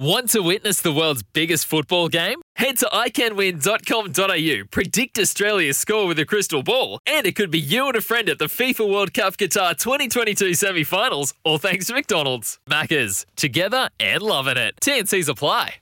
Want 0.00 0.30
to 0.30 0.40
witness 0.40 0.80
the 0.80 0.94
world's 0.94 1.22
biggest 1.22 1.66
football 1.66 2.08
game? 2.08 2.40
Head 2.56 2.78
to 2.78 2.86
iCanWin.com.au, 2.86 4.64
predict 4.70 5.18
Australia's 5.18 5.76
score 5.76 6.06
with 6.06 6.18
a 6.18 6.24
crystal 6.24 6.62
ball, 6.62 7.00
and 7.04 7.26
it 7.26 7.36
could 7.36 7.50
be 7.50 7.60
you 7.60 7.86
and 7.86 7.96
a 7.96 8.00
friend 8.00 8.30
at 8.30 8.38
the 8.38 8.46
FIFA 8.46 8.90
World 8.90 9.12
Cup 9.12 9.36
Qatar 9.36 9.76
2022 9.76 10.54
semi 10.54 10.84
finals, 10.84 11.34
all 11.44 11.58
thanks 11.58 11.88
to 11.88 11.92
McDonald's. 11.92 12.58
Maccas, 12.66 13.26
together 13.36 13.90
and 14.00 14.22
loving 14.22 14.56
it. 14.56 14.74
TNC's 14.80 15.28
apply. 15.28 15.74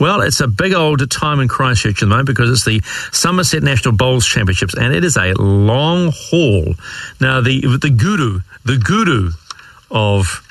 Well, 0.00 0.22
it's 0.22 0.40
a 0.40 0.48
big 0.48 0.72
old 0.72 1.08
time 1.12 1.38
in 1.38 1.46
Christchurch 1.46 1.98
at 1.98 2.00
the 2.00 2.06
moment 2.06 2.26
because 2.26 2.50
it's 2.50 2.64
the 2.64 2.80
Summerset 3.12 3.62
National 3.62 3.94
Bowls 3.94 4.26
Championships, 4.26 4.74
and 4.74 4.92
it 4.92 5.04
is 5.04 5.16
a 5.16 5.34
long 5.34 6.10
haul. 6.12 6.74
Now, 7.20 7.40
the 7.40 7.60
the 7.80 7.90
guru, 7.90 8.40
the 8.64 8.78
guru 8.78 9.30
of 9.92 10.42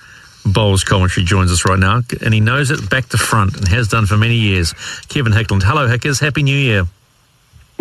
bowls 0.45 0.83
commentary 0.83 1.25
joins 1.25 1.51
us 1.51 1.65
right 1.65 1.79
now, 1.79 2.01
and 2.23 2.33
he 2.33 2.39
knows 2.39 2.71
it 2.71 2.89
back 2.89 3.09
to 3.09 3.17
front 3.17 3.57
and 3.57 3.67
has 3.67 3.87
done 3.87 4.05
for 4.05 4.17
many 4.17 4.35
years. 4.35 4.73
Kevin 5.09 5.31
Hickland. 5.31 5.63
Hello, 5.63 5.87
Hickers. 5.87 6.19
Happy 6.19 6.43
New 6.43 6.57
Year. 6.57 6.85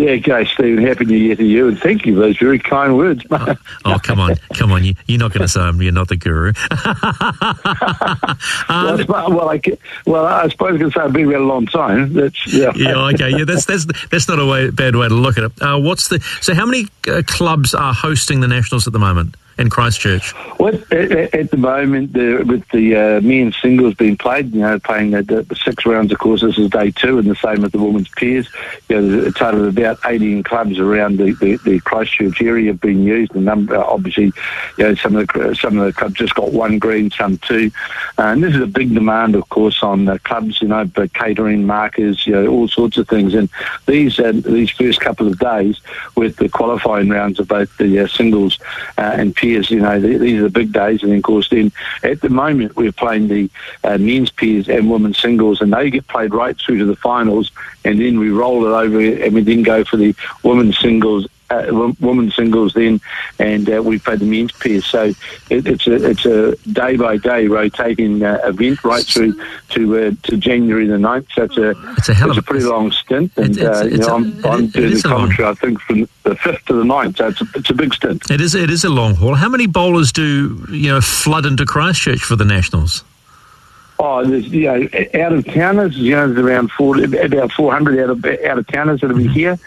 Yeah, 0.01 0.13
okay, 0.13 0.47
Stephen. 0.47 0.83
Happy 0.83 1.05
New 1.05 1.19
Year 1.19 1.37
to 1.37 1.45
you, 1.45 1.69
and 1.69 1.79
thank 1.79 2.07
you 2.07 2.15
for 2.15 2.21
those 2.21 2.39
very 2.39 2.59
kind 2.59 2.97
words. 2.97 3.23
Oh, 3.31 3.55
oh, 3.85 3.99
come 4.03 4.19
on, 4.19 4.37
come 4.55 4.73
on! 4.73 4.83
You, 4.83 4.95
are 5.11 5.19
not 5.19 5.35
going 5.35 5.43
to 5.43 5.49
say 5.49 5.61
I'm, 5.61 5.83
you're 5.83 5.93
not 5.93 6.09
the 6.09 6.17
guru. 6.17 6.55
um, 8.71 9.07
well, 9.07 9.31
well, 9.31 9.51
I, 9.51 9.61
well, 10.07 10.25
I 10.25 10.49
suppose 10.49 10.77
I 10.77 10.79
can 10.79 10.91
say 10.91 11.01
I've 11.01 11.13
been 11.13 11.31
around 11.31 11.43
a 11.43 11.45
long 11.45 11.67
time. 11.67 12.15
That's 12.15 12.47
yeah. 12.47 12.73
yeah, 12.77 13.09
okay, 13.09 13.29
yeah. 13.29 13.45
That's 13.45 13.67
that's 13.67 13.85
that's 14.09 14.27
not 14.27 14.39
a 14.39 14.47
way, 14.47 14.71
bad 14.71 14.97
way 14.97 15.09
to 15.09 15.15
look 15.15 15.37
at 15.37 15.45
it. 15.45 15.53
Uh, 15.61 15.79
what's 15.79 16.09
the 16.09 16.21
so? 16.41 16.55
How 16.55 16.65
many 16.65 16.87
uh, 17.07 17.21
clubs 17.27 17.75
are 17.75 17.93
hosting 17.93 18.41
the 18.41 18.49
nationals 18.49 18.87
at 18.87 18.95
the 18.95 18.99
moment? 18.99 19.37
In 19.61 19.69
Christchurch? 19.71 20.35
Well, 20.59 20.75
at, 20.91 21.13
at 21.35 21.51
the 21.51 21.57
moment, 21.57 22.15
the, 22.15 22.43
with 22.47 22.67
the 22.71 22.97
uh, 22.97 23.21
men's 23.21 23.57
singles 23.61 23.95
being 23.95 24.17
played, 24.17 24.53
you 24.53 24.61
know, 24.61 24.79
playing 24.79 25.11
the, 25.11 25.23
the, 25.23 25.55
six 25.55 25.87
rounds, 25.87 26.11
of 26.11 26.19
course, 26.19 26.41
this 26.41 26.59
is 26.59 26.71
day 26.71 26.91
two, 26.91 27.19
and 27.19 27.31
the 27.31 27.37
same 27.37 27.61
with 27.61 27.73
the 27.73 27.79
women's 27.79 28.09
pairs. 28.09 28.49
You 28.89 29.01
know, 29.01 29.27
a 29.27 29.31
total 29.31 29.67
of 29.67 29.79
about 29.79 29.99
18 30.05 30.43
clubs 30.43 30.79
around 30.79 31.19
the, 31.19 31.33
the, 31.35 31.57
the 31.57 31.81
Christchurch 31.81 32.41
area 32.43 32.73
have 32.73 32.81
been 32.81 33.03
used. 33.03 33.33
The 33.33 33.41
number, 33.41 33.77
obviously, 33.77 34.33
you 34.79 34.85
know, 34.85 34.95
some 34.95 35.17
of 35.17 35.29
the 35.29 35.55
some 35.55 35.79
of 35.79 35.85
the 35.85 35.93
clubs 35.93 36.15
just 36.15 36.35
got 36.35 36.53
one 36.53 36.79
green, 36.79 37.11
some 37.11 37.39
two, 37.39 37.71
uh, 38.19 38.23
and 38.23 38.43
this 38.43 38.55
is 38.55 38.63
a 38.63 38.67
big 38.67 38.95
demand, 38.95 39.35
of 39.35 39.49
course, 39.51 39.83
on 39.83 40.07
the 40.07 40.19
clubs. 40.21 40.63
You 40.63 40.69
know, 40.69 40.89
catering, 41.15 41.67
markers, 41.67 42.27
you 42.27 42.33
know, 42.33 42.47
all 42.47 42.67
sorts 42.67 42.97
of 42.97 43.09
things. 43.09 43.35
And 43.35 43.51
these 43.87 44.19
uh, 44.19 44.33
these 44.33 44.71
first 44.71 45.01
couple 45.01 45.27
of 45.27 45.39
days 45.39 45.81
with 46.17 46.37
the 46.37 46.49
qualifying 46.49 47.11
rounds 47.11 47.39
of 47.39 47.49
both 47.49 47.77
the 47.77 48.01
uh, 48.01 48.07
singles 48.07 48.59
uh, 48.97 49.17
and 49.19 49.37
pairs 49.37 49.50
you 49.51 49.81
know, 49.81 50.01
these 50.01 50.41
are 50.41 50.45
the 50.45 50.51
big 50.51 50.73
days. 50.73 51.03
And 51.03 51.11
then, 51.11 51.19
of 51.19 51.25
course, 51.25 51.49
then 51.49 51.73
at 52.03 52.21
the 52.21 52.29
moment 52.29 52.77
we're 52.77 52.93
playing 52.93 53.29
the 53.29 53.51
uh, 53.85 53.99
men's 53.99 54.31
pairs 54.31 54.69
and 54.69 54.91
women's 54.91 55.19
singles, 55.19 55.61
and 55.61 55.73
they 55.73 55.91
get 55.91 56.07
played 56.09 56.35
right 56.35 56.57
through 56.59 56.79
to 56.79 56.85
the 56.85 56.97
finals. 56.97 57.51
And 57.85 58.01
then 58.01 58.19
we 58.19 58.31
roll 58.31 58.67
it 58.67 58.71
over, 58.71 59.01
and 59.01 59.35
we 59.35 59.43
then 59.43 59.63
go 59.63 59.85
for 59.85 59.97
the 59.97 60.15
women's 60.43 60.79
singles 60.79 61.27
uh, 61.51 61.93
women's 62.01 62.37
singles 62.37 62.75
then, 62.75 63.01
and 63.39 63.69
uh, 63.69 63.83
we 63.83 63.99
play 63.99 64.17
the 64.17 64.25
men's 64.25 64.53
pair. 64.53 64.81
So 64.81 65.13
it, 65.51 65.67
it's 65.67 65.87
a 65.87 66.11
it's 66.11 66.25
a 66.25 66.57
day 66.73 66.97
by 66.97 67.17
day 67.17 67.47
rotating 67.49 68.23
uh, 68.23 68.41
event 68.45 68.85
right 68.85 69.05
through 69.05 69.35
to 69.71 69.99
uh, 69.99 70.13
to 70.23 70.37
January 70.37 70.87
the 70.87 70.95
9th. 70.95 71.27
So 71.35 71.43
it's 71.45 71.57
a 71.57 71.71
it's 71.97 72.09
a, 72.09 72.29
it's 72.29 72.39
a 72.39 72.43
pretty 72.43 72.65
long 72.65 72.93
stint, 72.93 73.33
and 73.37 73.57
it's, 73.57 73.59
uh, 73.59 73.83
it's, 73.85 73.93
you 73.93 73.99
know, 73.99 74.15
I'm, 74.15 74.47
I'm 74.47 74.67
doing 74.69 74.95
the 74.95 75.03
commentary. 75.03 75.49
I 75.49 75.55
think 75.55 75.81
from 75.81 76.09
the 76.23 76.37
fifth 76.37 76.65
to 76.67 76.75
the 76.75 76.85
9th. 76.85 77.19
So 77.19 77.29
it's 77.29 77.41
a, 77.41 77.47
it's 77.57 77.71
a 77.71 77.75
big 77.75 77.95
stint. 77.95 78.31
It 78.31 78.41
is 78.41 78.55
it 78.55 78.71
is 78.71 78.85
a 78.85 78.91
long 78.91 79.15
haul. 79.15 79.35
How 79.35 79.49
many 79.49 79.67
bowlers 79.67 80.13
do 80.13 80.67
you 80.71 80.89
know 80.89 81.01
flood 81.01 81.47
into 81.47 81.67
Christchurch 81.67 82.21
for 82.21 82.37
the 82.37 82.45
Nationals? 82.45 83.05
Oh, 84.03 84.25
there's 84.25 84.47
you 84.47 84.63
know 84.63 84.89
out 85.21 85.33
of 85.33 85.45
towners, 85.45 85.97
you 85.97 86.15
know, 86.15 86.27
there's 86.27 86.39
around 86.39 86.71
four, 86.71 86.97
about 87.05 87.53
400 87.53 87.99
out 87.99 88.11
of 88.11 88.25
out 88.25 88.59
of 88.59 88.67
towners 88.69 89.01
that'll 89.03 89.17
be 89.17 89.29
here 89.29 89.59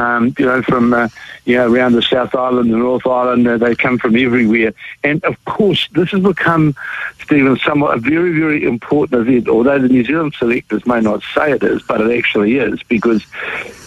um, 0.00 0.34
you 0.38 0.46
know, 0.46 0.62
from 0.62 0.94
uh, 0.94 1.08
you 1.44 1.56
know 1.56 1.70
around 1.70 1.92
the 1.92 2.02
South 2.02 2.34
Island, 2.34 2.72
the 2.72 2.78
North 2.78 3.06
Island. 3.06 3.46
Uh, 3.46 3.58
they 3.58 3.74
come 3.74 3.98
from 3.98 4.16
everywhere, 4.16 4.72
and 5.04 5.22
of 5.24 5.42
course, 5.44 5.88
this 5.92 6.10
has 6.10 6.22
become, 6.22 6.74
Stephen, 7.22 7.58
somewhat 7.58 7.98
a 7.98 8.00
very, 8.00 8.38
very 8.38 8.64
important 8.64 9.28
event. 9.28 9.48
Although 9.48 9.78
the 9.78 9.88
New 9.88 10.04
Zealand 10.04 10.34
selectors 10.38 10.86
may 10.86 11.00
not 11.00 11.22
say 11.34 11.52
it 11.52 11.62
is, 11.62 11.82
but 11.82 12.00
it 12.00 12.16
actually 12.16 12.56
is 12.56 12.82
because 12.84 13.26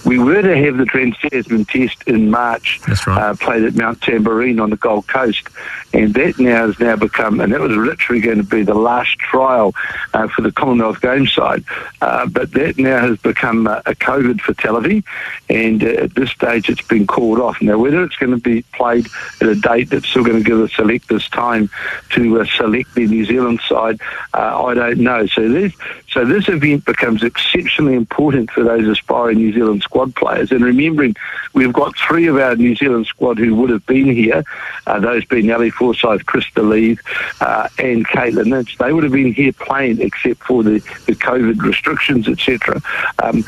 we 0.06 0.19
were 0.19 0.41
to 0.41 0.56
have 0.56 0.78
the 0.78 0.85
Trans 0.85 1.18
Tasman 1.18 1.66
Test 1.66 2.03
in 2.06 2.30
March, 2.30 2.80
right. 3.07 3.07
uh, 3.07 3.35
played 3.35 3.63
at 3.63 3.74
Mount 3.74 4.00
Tamborine 4.01 4.62
on 4.62 4.69
the 4.69 4.78
Gold 4.78 5.07
Coast, 5.07 5.47
and 5.94 6.14
that 6.16 6.40
now 6.40 6.68
has 6.68 6.80
now 6.80 6.96
become, 6.96 7.40
and 7.40 7.54
that 7.54 7.59
was 7.59 7.72
literally 7.72 8.22
going 8.22 8.38
to 8.38 8.44
be 8.44 8.64
the 8.64 8.74
last 8.74 9.18
trial 9.20 9.74
uh, 10.14 10.28
for 10.28 10.42
the 10.42 10.52
Commonwealth 10.52 11.02
Games 11.02 11.31
side, 11.31 11.64
uh, 12.02 12.26
but 12.26 12.52
that 12.54 12.78
now 12.78 13.08
has 13.08 13.18
become 13.20 13.68
a, 13.68 13.81
a 13.86 13.96
COVID 13.96 14.42
fatality, 14.42 15.04
and 15.50 15.84
uh, 15.84 15.88
at 15.88 16.16
this 16.16 16.31
stage 16.31 16.70
it's 16.70 16.81
been 16.81 17.06
called 17.06 17.40
off. 17.40 17.62
Now, 17.62 17.78
whether 17.78 18.04
it's 18.04 18.16
going 18.16 18.31
to 18.31 18.42
be 18.42 18.64
played 18.74 19.08
at 19.40 19.48
a 19.48 19.56
date 19.56 19.90
that's 19.90 20.08
still 20.08 20.24
going 20.24 20.38
to 20.38 20.44
give 20.44 20.58
the 20.58 20.70
selectors 20.70 21.30
time 21.30 21.70
to 22.12 22.42
uh, 22.42 22.46
select 22.46 22.96
the 22.96 23.08
New 23.08 23.25
Zealand 23.25 23.62
side, 23.68 24.02
uh, 24.34 24.66
I 24.66 24.74
don't 24.74 25.00
know. 25.00 25.28
So 25.28 25.48
this, 25.48 25.74
so 26.10 26.25
this 26.25 26.50
event 26.50 26.86
becomes 26.86 27.24
exceptionally 27.24 27.96
important 27.96 28.52
for 28.52 28.64
those 28.64 28.88
aspiring 28.88 29.38
New 29.38 29.54
Zealand 29.54 29.81
squad 29.84 30.16
players. 30.16 30.52
And 30.52 30.64
remembering, 30.64 31.16
we've 31.54 31.74
got 31.74 31.98
three 31.98 32.28
of 32.28 32.38
our 32.38 32.56
New 32.56 32.75
Zealand 32.75 33.08
squad 33.08 33.38
who 33.38 33.56
would 33.56 33.70
have 33.70 33.86
been 33.86 34.08
here, 34.08 34.44
uh, 34.88 35.00
those 35.00 35.25
being 35.25 35.52
Ali 35.52 35.72
Forsyth, 35.83 36.25
Krista 36.25 36.67
Leith, 36.67 37.01
uh, 37.41 37.67
and 37.77 38.07
Katelyn 38.07 38.57
Inch. 38.57 38.77
They 38.77 38.94
would 38.94 39.03
have 39.03 39.11
been 39.11 39.33
here 39.33 39.51
playing 39.51 39.99
except 39.99 40.44
for 40.44 40.63
the, 40.63 40.79
the 41.05 41.16
COVID 41.16 41.61
restrictions, 41.61 42.27
etc. 42.27 42.81
Um, 43.21 43.44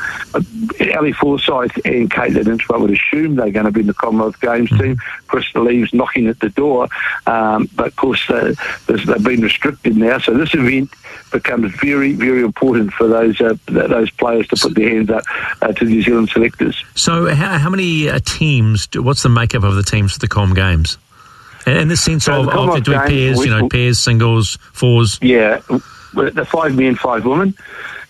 Ali 0.94 1.12
Forsyth 1.12 1.76
and 1.84 2.10
Katelyn 2.10 2.48
Inch, 2.48 2.66
I 2.70 2.76
would 2.76 2.90
assume 2.90 3.36
they're 3.36 3.50
going 3.50 3.66
to 3.66 3.72
be 3.72 3.80
in 3.80 3.86
the 3.86 3.94
Commonwealth 3.94 4.40
Games 4.40 4.70
team. 4.70 4.96
Krista 5.28 5.64
Leith's 5.64 5.94
knocking 5.94 6.26
at 6.26 6.40
the 6.40 6.50
door, 6.50 6.88
um, 7.26 7.68
but 7.74 7.88
of 7.88 7.96
course 7.96 8.28
uh, 8.28 8.54
they've 8.86 9.24
been 9.24 9.40
restricted 9.40 9.96
now. 9.96 10.18
So 10.18 10.34
this 10.34 10.52
event 10.54 10.90
becomes 11.32 11.72
very, 11.80 12.12
very 12.12 12.42
important 12.42 12.92
for 12.92 13.08
those 13.08 13.40
uh, 13.40 13.54
those 13.66 14.10
players 14.10 14.46
to 14.48 14.56
put 14.56 14.74
their 14.74 14.90
hands 14.90 15.10
up 15.10 15.24
uh, 15.62 15.72
to 15.72 15.84
New 15.84 16.02
Zealand 16.02 16.28
selectors. 16.28 16.84
So, 16.94 17.34
how, 17.34 17.58
how 17.58 17.70
many 17.70 18.08
uh, 18.08 18.20
teams? 18.24 18.86
Do, 18.86 19.02
what's 19.02 19.22
the 19.22 19.28
makeup 19.28 19.64
of 19.64 19.74
the 19.74 19.82
teams 19.82 20.12
for 20.12 20.18
the 20.18 20.28
Com 20.28 20.54
Games? 20.54 20.98
In 21.66 21.88
the 21.88 21.96
sense 21.96 22.24
so 22.24 22.40
of, 22.40 22.46
the 22.46 22.52
of 22.52 22.84
doing 22.84 23.00
pairs, 23.00 23.44
you 23.44 23.50
know, 23.50 23.68
pairs, 23.68 23.98
singles, 23.98 24.56
fours. 24.72 25.18
Yeah, 25.20 25.60
the 26.12 26.46
five 26.48 26.76
men, 26.76 26.94
five 26.94 27.24
women 27.24 27.54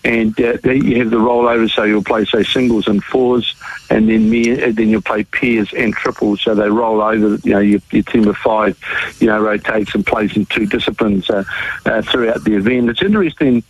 and 0.07 0.39
uh, 0.39 0.57
you 0.69 0.99
have 0.99 1.09
the 1.09 1.17
rollover, 1.17 1.69
so 1.69 1.83
you'll 1.83 2.03
play 2.03 2.23
say 2.23 2.43
singles 2.43 2.87
and 2.87 3.03
fours, 3.03 3.55
and 3.89 4.07
then 4.07 4.29
me, 4.29 4.53
then 4.71 4.87
you'll 4.87 5.01
play 5.01 5.23
pairs 5.25 5.73
and 5.73 5.93
triples, 5.93 6.41
so 6.41 6.55
they 6.55 6.69
roll 6.69 7.01
over. 7.01 7.35
You 7.43 7.51
know, 7.51 7.59
your, 7.59 7.81
your 7.91 8.03
team 8.03 8.27
of 8.27 8.37
five, 8.37 8.79
you 9.19 9.27
know, 9.27 9.41
rotates 9.41 9.93
and 9.95 10.05
plays 10.05 10.35
in 10.37 10.45
two 10.45 10.65
disciplines 10.65 11.29
uh, 11.29 11.43
uh, 11.85 12.01
throughout 12.03 12.43
the 12.45 12.55
event. 12.55 12.89
It's 12.89 13.01
interesting. 13.01 13.63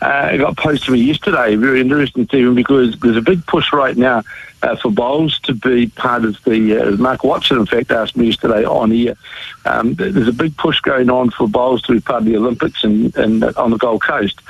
Uh, 0.00 0.30
it 0.32 0.38
got 0.38 0.56
posted 0.56 0.86
to 0.86 0.92
me 0.92 1.02
yesterday. 1.02 1.54
Very 1.56 1.80
interesting, 1.80 2.24
Stephen, 2.24 2.54
because 2.54 2.98
there's 3.00 3.16
a 3.16 3.22
big 3.22 3.46
push 3.46 3.72
right 3.72 3.96
now 3.96 4.22
uh, 4.62 4.76
for 4.76 4.90
bowls 4.90 5.38
to 5.40 5.54
be 5.54 5.88
part 5.88 6.24
of 6.24 6.42
the. 6.44 6.78
Uh, 6.78 6.90
Mark 6.92 7.24
Watson, 7.24 7.58
in 7.58 7.66
fact, 7.66 7.90
asked 7.90 8.16
me 8.16 8.26
yesterday 8.26 8.64
on 8.64 8.90
here. 8.90 9.16
Um, 9.64 9.94
there's 9.94 10.28
a 10.28 10.32
big 10.32 10.56
push 10.56 10.80
going 10.80 11.10
on 11.10 11.30
for 11.30 11.48
bowls 11.48 11.82
to 11.82 11.92
be 11.92 12.00
part 12.00 12.22
of 12.22 12.26
the 12.26 12.36
Olympics 12.36 12.84
and, 12.84 13.14
and 13.16 13.44
on 13.44 13.70
the 13.70 13.78
Gold 13.78 14.02
Coast. 14.02 14.40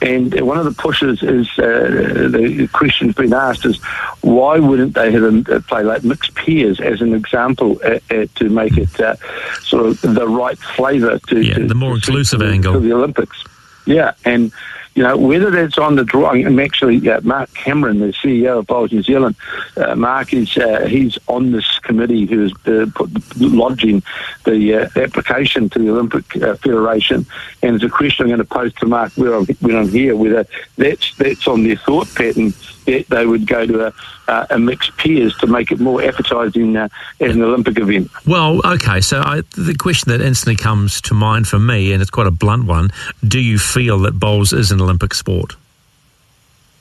And 0.00 0.38
one 0.42 0.58
of 0.58 0.64
the 0.64 0.72
pushes 0.72 1.22
is 1.22 1.48
uh, 1.58 2.28
the 2.30 2.68
question's 2.72 3.14
been 3.14 3.32
asked 3.32 3.64
is 3.64 3.82
why 4.20 4.58
wouldn't 4.58 4.94
they 4.94 5.10
have 5.10 5.22
a, 5.22 5.60
play 5.62 5.82
like 5.82 6.04
mixed 6.04 6.34
pairs 6.34 6.80
as 6.80 7.00
an 7.00 7.14
example 7.14 7.80
uh, 7.84 7.98
uh, 8.10 8.26
to 8.34 8.48
make 8.48 8.76
it 8.76 9.00
uh, 9.00 9.16
sort 9.60 9.86
of 9.86 10.00
the 10.02 10.28
right 10.28 10.58
flavour 10.58 11.18
to, 11.28 11.40
yeah, 11.40 11.54
to 11.54 11.66
the 11.66 11.74
more 11.74 11.94
inclusive 11.94 12.42
angle 12.42 12.74
to 12.74 12.80
the 12.80 12.92
Olympics. 12.92 13.42
Yeah, 13.86 14.12
and 14.24 14.52
you 14.96 15.02
know, 15.02 15.14
whether 15.14 15.50
that's 15.50 15.76
on 15.76 15.96
the 15.96 16.04
drawing, 16.04 16.46
I'm 16.46 16.58
actually, 16.58 17.06
uh, 17.06 17.20
Mark 17.20 17.52
Cameron, 17.52 17.98
the 17.98 18.14
CEO 18.14 18.60
of 18.60 18.66
Bowls 18.66 18.92
New 18.92 19.02
Zealand, 19.02 19.36
uh, 19.76 19.94
Mark 19.94 20.32
is, 20.32 20.56
uh, 20.56 20.86
he's 20.86 21.18
on 21.28 21.52
this 21.52 21.78
committee 21.80 22.24
who's 22.24 22.50
uh, 22.66 22.86
put, 22.94 23.10
lodging 23.38 24.02
the 24.46 24.74
uh, 24.74 24.88
application 24.96 25.68
to 25.68 25.78
the 25.78 25.90
Olympic 25.90 26.34
uh, 26.36 26.54
Federation. 26.56 27.26
And 27.62 27.74
it's 27.74 27.84
a 27.84 27.90
question 27.90 28.24
I'm 28.24 28.30
going 28.30 28.38
to 28.38 28.44
pose 28.46 28.72
to 28.76 28.86
Mark 28.86 29.12
when 29.16 29.34
I'm, 29.34 29.44
when 29.60 29.76
I'm 29.76 29.90
here, 29.90 30.16
whether 30.16 30.46
that's, 30.78 31.14
that's 31.16 31.46
on 31.46 31.64
their 31.64 31.76
thought 31.76 32.08
pattern 32.14 32.54
that 32.86 33.06
they 33.08 33.26
would 33.26 33.46
go 33.46 33.66
to 33.66 33.86
a, 33.88 33.92
uh, 34.28 34.46
a 34.50 34.58
mixed 34.58 34.96
pairs 34.96 35.36
to 35.38 35.46
make 35.46 35.70
it 35.70 35.80
more 35.80 36.02
appetising 36.02 36.76
uh, 36.76 36.88
as 37.20 37.34
an 37.34 37.42
Olympic 37.42 37.78
event. 37.78 38.10
Well, 38.26 38.60
okay. 38.64 39.00
So 39.00 39.20
I, 39.20 39.42
the 39.56 39.76
question 39.78 40.10
that 40.12 40.20
instantly 40.20 40.56
comes 40.56 41.00
to 41.02 41.14
mind 41.14 41.46
for 41.46 41.58
me, 41.58 41.92
and 41.92 42.00
it's 42.00 42.10
quite 42.10 42.26
a 42.26 42.32
blunt 42.32 42.66
one: 42.66 42.90
Do 43.26 43.40
you 43.40 43.58
feel 43.58 43.98
that 44.00 44.18
bowls 44.18 44.52
is 44.52 44.70
an 44.70 44.80
Olympic 44.86 45.14
sport? 45.14 45.56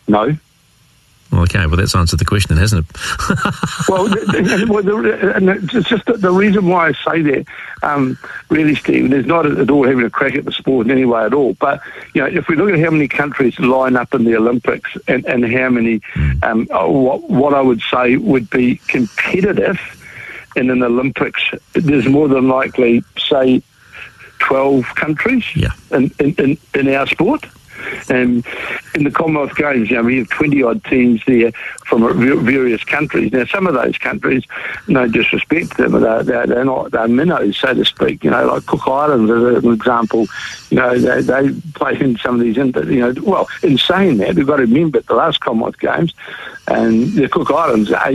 No. 0.07 0.37
Okay, 1.33 1.65
well, 1.65 1.75
that's 1.75 1.95
answered 1.95 2.19
the 2.19 2.25
question, 2.25 2.55
hasn't 2.55 2.85
it? 2.87 2.95
well, 3.89 4.07
the, 4.07 5.69
it's 5.73 5.89
just 5.89 6.05
the, 6.05 6.13
the, 6.13 6.31
reason 6.31 6.67
why 6.67 6.89
I 6.89 6.91
say 6.93 7.21
that, 7.23 7.45
um, 7.83 8.17
really, 8.49 8.75
Stephen, 8.75 9.11
is 9.11 9.25
not 9.25 9.45
at 9.45 9.69
all 9.69 9.85
having 9.85 10.05
a 10.05 10.09
crack 10.09 10.35
at 10.35 10.45
the 10.45 10.51
sport 10.51 10.85
in 10.85 10.91
any 10.91 11.03
way 11.03 11.25
at 11.25 11.33
all. 11.33 11.55
But, 11.55 11.81
you 12.13 12.21
know, 12.21 12.27
if 12.27 12.47
we 12.47 12.55
look 12.55 12.69
at 12.69 12.79
how 12.79 12.91
many 12.91 13.07
countries 13.07 13.59
line 13.59 13.97
up 13.97 14.13
in 14.13 14.23
the 14.23 14.35
Olympics 14.37 14.95
and, 15.07 15.25
and 15.25 15.51
how 15.51 15.69
many, 15.69 15.99
um, 16.43 16.67
what, 16.67 17.29
what 17.29 17.53
I 17.53 17.61
would 17.61 17.81
say 17.81 18.17
would 18.17 18.49
be 18.49 18.75
competitive 18.87 19.79
in 20.55 20.69
an 20.69 20.83
Olympics, 20.83 21.41
there's 21.73 22.07
more 22.07 22.27
than 22.27 22.47
likely, 22.47 23.03
say, 23.17 23.61
12 24.39 24.85
countries 24.95 25.43
yeah. 25.55 25.71
in, 25.91 26.11
in, 26.19 26.57
in 26.75 26.87
our 26.89 27.07
sport. 27.07 27.45
And 28.09 28.45
in 28.93 29.03
the 29.03 29.11
Commonwealth 29.11 29.55
Games, 29.55 29.89
you 29.89 29.97
know, 29.97 30.03
we 30.03 30.19
have 30.19 30.29
20 30.29 30.63
odd 30.63 30.83
teams 30.85 31.21
there 31.25 31.51
from 31.85 32.45
various 32.45 32.83
countries. 32.83 33.31
Now, 33.31 33.45
some 33.45 33.67
of 33.67 33.73
those 33.73 33.97
countries, 33.97 34.43
no 34.87 35.07
disrespect 35.07 35.77
to 35.77 35.89
them, 35.89 36.01
they're, 36.01 36.47
they're, 36.47 36.65
not, 36.65 36.91
they're 36.91 37.07
minnows, 37.07 37.57
so 37.57 37.73
to 37.73 37.85
speak. 37.85 38.23
You 38.23 38.31
know, 38.31 38.45
like 38.47 38.65
Cook 38.65 38.87
Islands, 38.87 39.31
as 39.31 39.63
an 39.63 39.73
example, 39.73 40.27
you 40.69 40.77
know, 40.77 40.97
they, 40.97 41.21
they 41.21 41.59
play 41.73 41.99
in 41.99 42.17
some 42.17 42.35
of 42.35 42.41
these, 42.41 42.57
you 42.57 42.71
know, 42.99 43.13
well, 43.21 43.47
in 43.63 43.77
saying 43.77 44.17
that, 44.17 44.35
we've 44.35 44.47
got 44.47 44.57
to 44.57 44.63
remember 44.63 45.01
the 45.01 45.15
last 45.15 45.41
Commonwealth 45.41 45.79
Games, 45.79 46.13
and 46.67 47.13
the 47.13 47.29
Cook 47.29 47.51
Islands, 47.51 47.91
uh, 47.91 48.09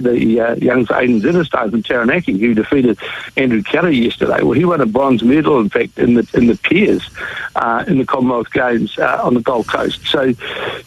the 0.00 0.40
uh, 0.40 0.54
young 0.56 0.80
Aidan 0.92 1.20
Zittersteijn 1.20 1.70
from 1.70 1.82
Taranaki, 1.82 2.38
who 2.38 2.54
defeated 2.54 2.98
Andrew 3.36 3.62
Kelly 3.62 3.96
yesterday. 3.96 4.42
Well, 4.42 4.52
he 4.52 4.64
won 4.64 4.80
a 4.80 4.86
bronze 4.86 5.22
medal, 5.22 5.60
in 5.60 5.68
fact, 5.68 5.98
in 5.98 6.14
the 6.14 6.28
in 6.34 6.46
the 6.46 6.56
pairs 6.56 7.08
uh, 7.56 7.84
in 7.86 7.98
the 7.98 8.04
Commonwealth 8.04 8.52
Games 8.52 8.98
uh, 8.98 9.20
on 9.22 9.34
the 9.34 9.40
Gold 9.40 9.68
Coast. 9.68 10.04
So, 10.06 10.32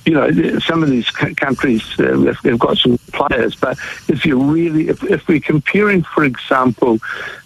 you 0.05 0.13
know, 0.13 0.59
some 0.59 0.83
of 0.83 0.89
these 0.89 1.09
countries 1.11 1.83
uh, 1.99 2.19
have, 2.19 2.39
have, 2.39 2.59
got 2.59 2.77
some 2.77 2.97
players, 3.13 3.55
but 3.55 3.77
if 4.07 4.25
you 4.25 4.41
really, 4.41 4.89
if, 4.89 5.03
if 5.03 5.27
we're 5.27 5.39
comparing, 5.39 6.03
for 6.03 6.25
example, 6.25 6.99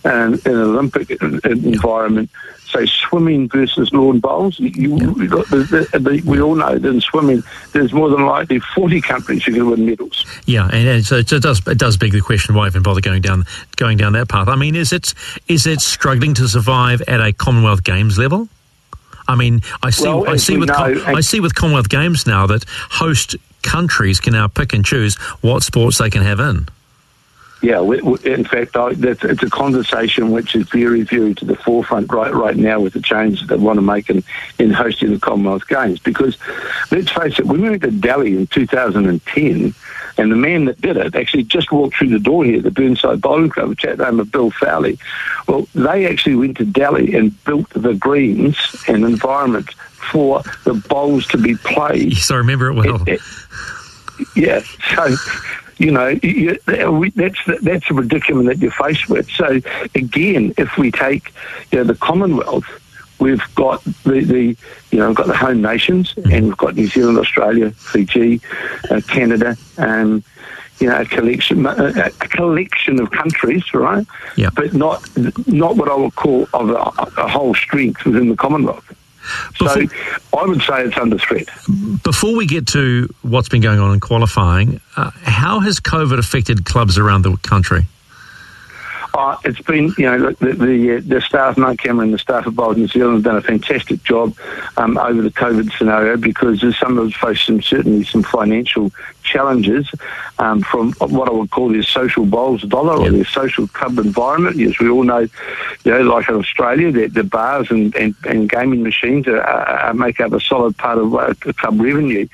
um, 0.05 0.39
an 0.45 0.55
Olympic 0.55 1.11
environment 1.11 2.29
say 2.71 2.85
swimming 2.85 3.49
versus 3.49 3.91
lawn 3.93 4.19
bowls. 4.19 4.59
You, 4.59 4.97
yeah. 4.97 6.21
we 6.25 6.41
all 6.41 6.55
know 6.55 6.77
that 6.77 6.89
in 6.89 7.01
swimming, 7.01 7.43
there's 7.73 7.93
more 7.93 8.09
than 8.09 8.25
likely 8.25 8.59
40 8.59 9.01
countries 9.01 9.43
who 9.43 9.53
can 9.53 9.69
win 9.69 9.85
medals. 9.85 10.25
Yeah, 10.45 10.69
and, 10.71 10.87
and 10.87 11.05
so 11.05 11.17
it 11.17 11.27
does 11.27 11.65
it 11.67 11.77
does 11.77 11.97
beg 11.97 12.11
the 12.11 12.21
question 12.21 12.55
why 12.55 12.67
even 12.67 12.83
bother 12.83 13.01
going 13.01 13.21
down 13.21 13.45
going 13.75 13.97
down 13.97 14.13
that 14.13 14.29
path. 14.29 14.47
I 14.47 14.55
mean, 14.55 14.75
is 14.75 14.93
it 14.93 15.13
is 15.47 15.67
it 15.67 15.81
struggling 15.81 16.33
to 16.35 16.47
survive 16.47 17.01
at 17.07 17.21
a 17.21 17.33
Commonwealth 17.33 17.83
Games 17.83 18.17
level? 18.17 18.47
I 19.27 19.35
mean, 19.35 19.61
I 19.83 19.91
see 19.91 20.07
well, 20.07 20.29
I 20.29 20.37
see 20.37 20.57
with 20.57 20.69
know, 20.69 20.75
Com- 20.75 21.15
I 21.15 21.21
see 21.21 21.39
with 21.39 21.55
Commonwealth 21.55 21.89
Games 21.89 22.25
now 22.25 22.47
that 22.47 22.65
host 22.89 23.35
countries 23.63 24.19
can 24.19 24.33
now 24.33 24.47
pick 24.47 24.73
and 24.73 24.83
choose 24.83 25.15
what 25.41 25.63
sports 25.63 25.99
they 25.99 26.09
can 26.09 26.23
have 26.23 26.39
in. 26.39 26.67
Yeah, 27.61 27.81
we, 27.81 28.01
we, 28.01 28.17
in 28.23 28.43
fact, 28.43 28.75
I, 28.75 28.93
it's 28.97 29.43
a 29.43 29.49
conversation 29.49 30.31
which 30.31 30.55
is 30.55 30.67
very, 30.69 31.01
very 31.03 31.35
to 31.35 31.45
the 31.45 31.55
forefront 31.55 32.11
right 32.11 32.33
right 32.33 32.57
now 32.57 32.79
with 32.79 32.93
the 32.93 33.01
changes 33.01 33.47
they 33.47 33.55
want 33.55 33.77
to 33.77 33.81
make 33.81 34.09
in, 34.09 34.23
in 34.57 34.71
hosting 34.71 35.11
the 35.11 35.19
Commonwealth 35.19 35.67
Games. 35.67 35.99
Because 35.99 36.37
let's 36.91 37.11
face 37.11 37.37
it, 37.37 37.45
we 37.45 37.59
went 37.59 37.83
to 37.83 37.91
Delhi 37.91 38.35
in 38.35 38.47
2010, 38.47 39.75
and 40.17 40.31
the 40.31 40.35
man 40.35 40.65
that 40.65 40.81
did 40.81 40.97
it 40.97 41.15
actually 41.15 41.43
just 41.43 41.71
walked 41.71 41.97
through 41.97 42.09
the 42.09 42.19
door 42.19 42.43
here, 42.43 42.61
the 42.61 42.71
Burnside 42.71 43.21
Bowling 43.21 43.49
Club, 43.49 43.69
which 43.69 43.83
had 43.83 43.97
the 43.97 44.05
chap 44.05 44.13
of 44.13 44.31
Bill 44.31 44.49
Fowley. 44.49 44.97
Well, 45.47 45.67
they 45.75 46.07
actually 46.07 46.35
went 46.35 46.57
to 46.57 46.65
Delhi 46.65 47.13
and 47.15 47.43
built 47.43 47.69
the 47.69 47.93
greens 47.93 48.57
and 48.87 49.05
environment 49.05 49.71
for 50.11 50.41
the 50.63 50.73
bowls 50.73 51.27
to 51.27 51.37
be 51.37 51.55
played. 51.55 52.13
Yes, 52.13 52.31
I 52.31 52.37
remember 52.37 52.69
it 52.69 52.73
well. 52.73 53.03
It, 53.07 53.19
it, 53.19 54.27
yeah, 54.35 54.61
so 54.95 55.15
you 55.77 55.91
know, 55.91 56.07
you, 56.21 56.57
that's 56.65 57.39
that's 57.61 57.89
a 57.89 57.93
predicament 57.93 58.47
that 58.47 58.59
you're 58.59 58.71
faced 58.71 59.09
with. 59.09 59.29
So 59.31 59.59
again, 59.95 60.53
if 60.57 60.77
we 60.77 60.91
take 60.91 61.33
you 61.71 61.79
know, 61.79 61.83
the 61.85 61.95
Commonwealth, 61.95 62.65
we've 63.19 63.43
got 63.55 63.83
the, 64.03 64.23
the 64.23 64.57
you 64.91 64.99
know 64.99 65.07
we've 65.07 65.17
got 65.17 65.27
the 65.27 65.37
home 65.37 65.61
nations, 65.61 66.13
mm-hmm. 66.13 66.31
and 66.31 66.45
we've 66.47 66.57
got 66.57 66.75
New 66.75 66.87
Zealand, 66.87 67.17
Australia, 67.17 67.71
Fiji, 67.71 68.41
uh, 68.89 69.01
Canada, 69.07 69.57
and 69.77 70.23
you 70.79 70.87
know, 70.87 70.99
a 70.99 71.05
collection, 71.05 71.65
a, 71.65 71.71
a, 71.71 72.09
collection 72.27 72.99
of 72.99 73.11
countries, 73.11 73.71
right? 73.73 74.05
Yeah. 74.35 74.49
But 74.55 74.73
not, 74.73 75.07
not 75.47 75.75
what 75.75 75.89
I 75.89 75.95
would 75.95 76.15
call 76.15 76.47
of 76.55 76.71
a, 76.71 77.21
a 77.21 77.27
whole 77.27 77.53
strength 77.53 78.03
within 78.03 78.29
the 78.29 78.35
Commonwealth. 78.35 78.91
Before, 79.57 79.85
so 79.85 80.37
I 80.37 80.45
would 80.45 80.61
say 80.61 80.83
it's 80.83 80.97
under 80.97 81.17
threat. 81.17 81.47
Before 82.03 82.35
we 82.35 82.45
get 82.45 82.67
to 82.67 83.13
what's 83.21 83.49
been 83.49 83.61
going 83.61 83.79
on 83.79 83.93
in 83.93 83.99
qualifying, 83.99 84.81
uh, 84.97 85.11
how 85.23 85.59
has 85.59 85.79
COVID 85.79 86.17
affected 86.17 86.65
clubs 86.65 86.97
around 86.97 87.23
the 87.23 87.35
country? 87.37 87.85
Uh, 89.13 89.35
it's 89.43 89.59
been, 89.61 89.93
you 89.97 90.05
know, 90.05 90.31
the 90.39 90.53
the, 90.53 90.97
uh, 90.97 91.01
the 91.03 91.21
staff, 91.21 91.57
Mark 91.57 91.79
Cameron, 91.79 92.11
the 92.11 92.17
staff 92.17 92.45
of 92.45 92.55
Bowls 92.55 92.77
New 92.77 92.87
Zealand 92.87 93.15
have 93.15 93.23
done 93.23 93.35
a 93.35 93.41
fantastic 93.41 94.01
job 94.03 94.37
um, 94.77 94.97
over 94.97 95.21
the 95.21 95.31
COVID 95.31 95.77
scenario 95.77 96.15
because 96.15 96.61
some 96.77 96.97
of 96.97 97.07
us 97.07 97.15
faced 97.15 97.45
some 97.45 97.61
certainly 97.61 98.05
some 98.05 98.23
financial 98.23 98.91
challenges 99.23 99.89
um, 100.39 100.61
from 100.61 100.93
what 100.93 101.27
I 101.27 101.31
would 101.31 101.51
call 101.51 101.69
their 101.69 101.83
social 101.83 102.25
bowls 102.25 102.63
dollar 102.63 102.97
or 102.97 103.09
their 103.09 103.25
social 103.25 103.67
club 103.67 103.97
environment. 103.99 104.59
As 104.59 104.79
we 104.79 104.89
all 104.89 105.03
know, 105.03 105.27
you 105.83 105.91
know, 105.91 106.01
like 106.01 106.27
in 106.29 106.35
Australia, 106.35 106.91
the, 106.91 107.07
the 107.07 107.23
bars 107.23 107.69
and, 107.69 107.95
and, 107.95 108.15
and, 108.27 108.49
gaming 108.49 108.83
machines 108.83 109.27
are, 109.27 109.41
are, 109.41 109.93
make 109.93 110.19
up 110.19 110.33
a 110.33 110.39
solid 110.39 110.77
part 110.77 110.97
of 110.97 111.13
uh, 111.15 111.33
club 111.35 111.79
revenue. 111.79 112.27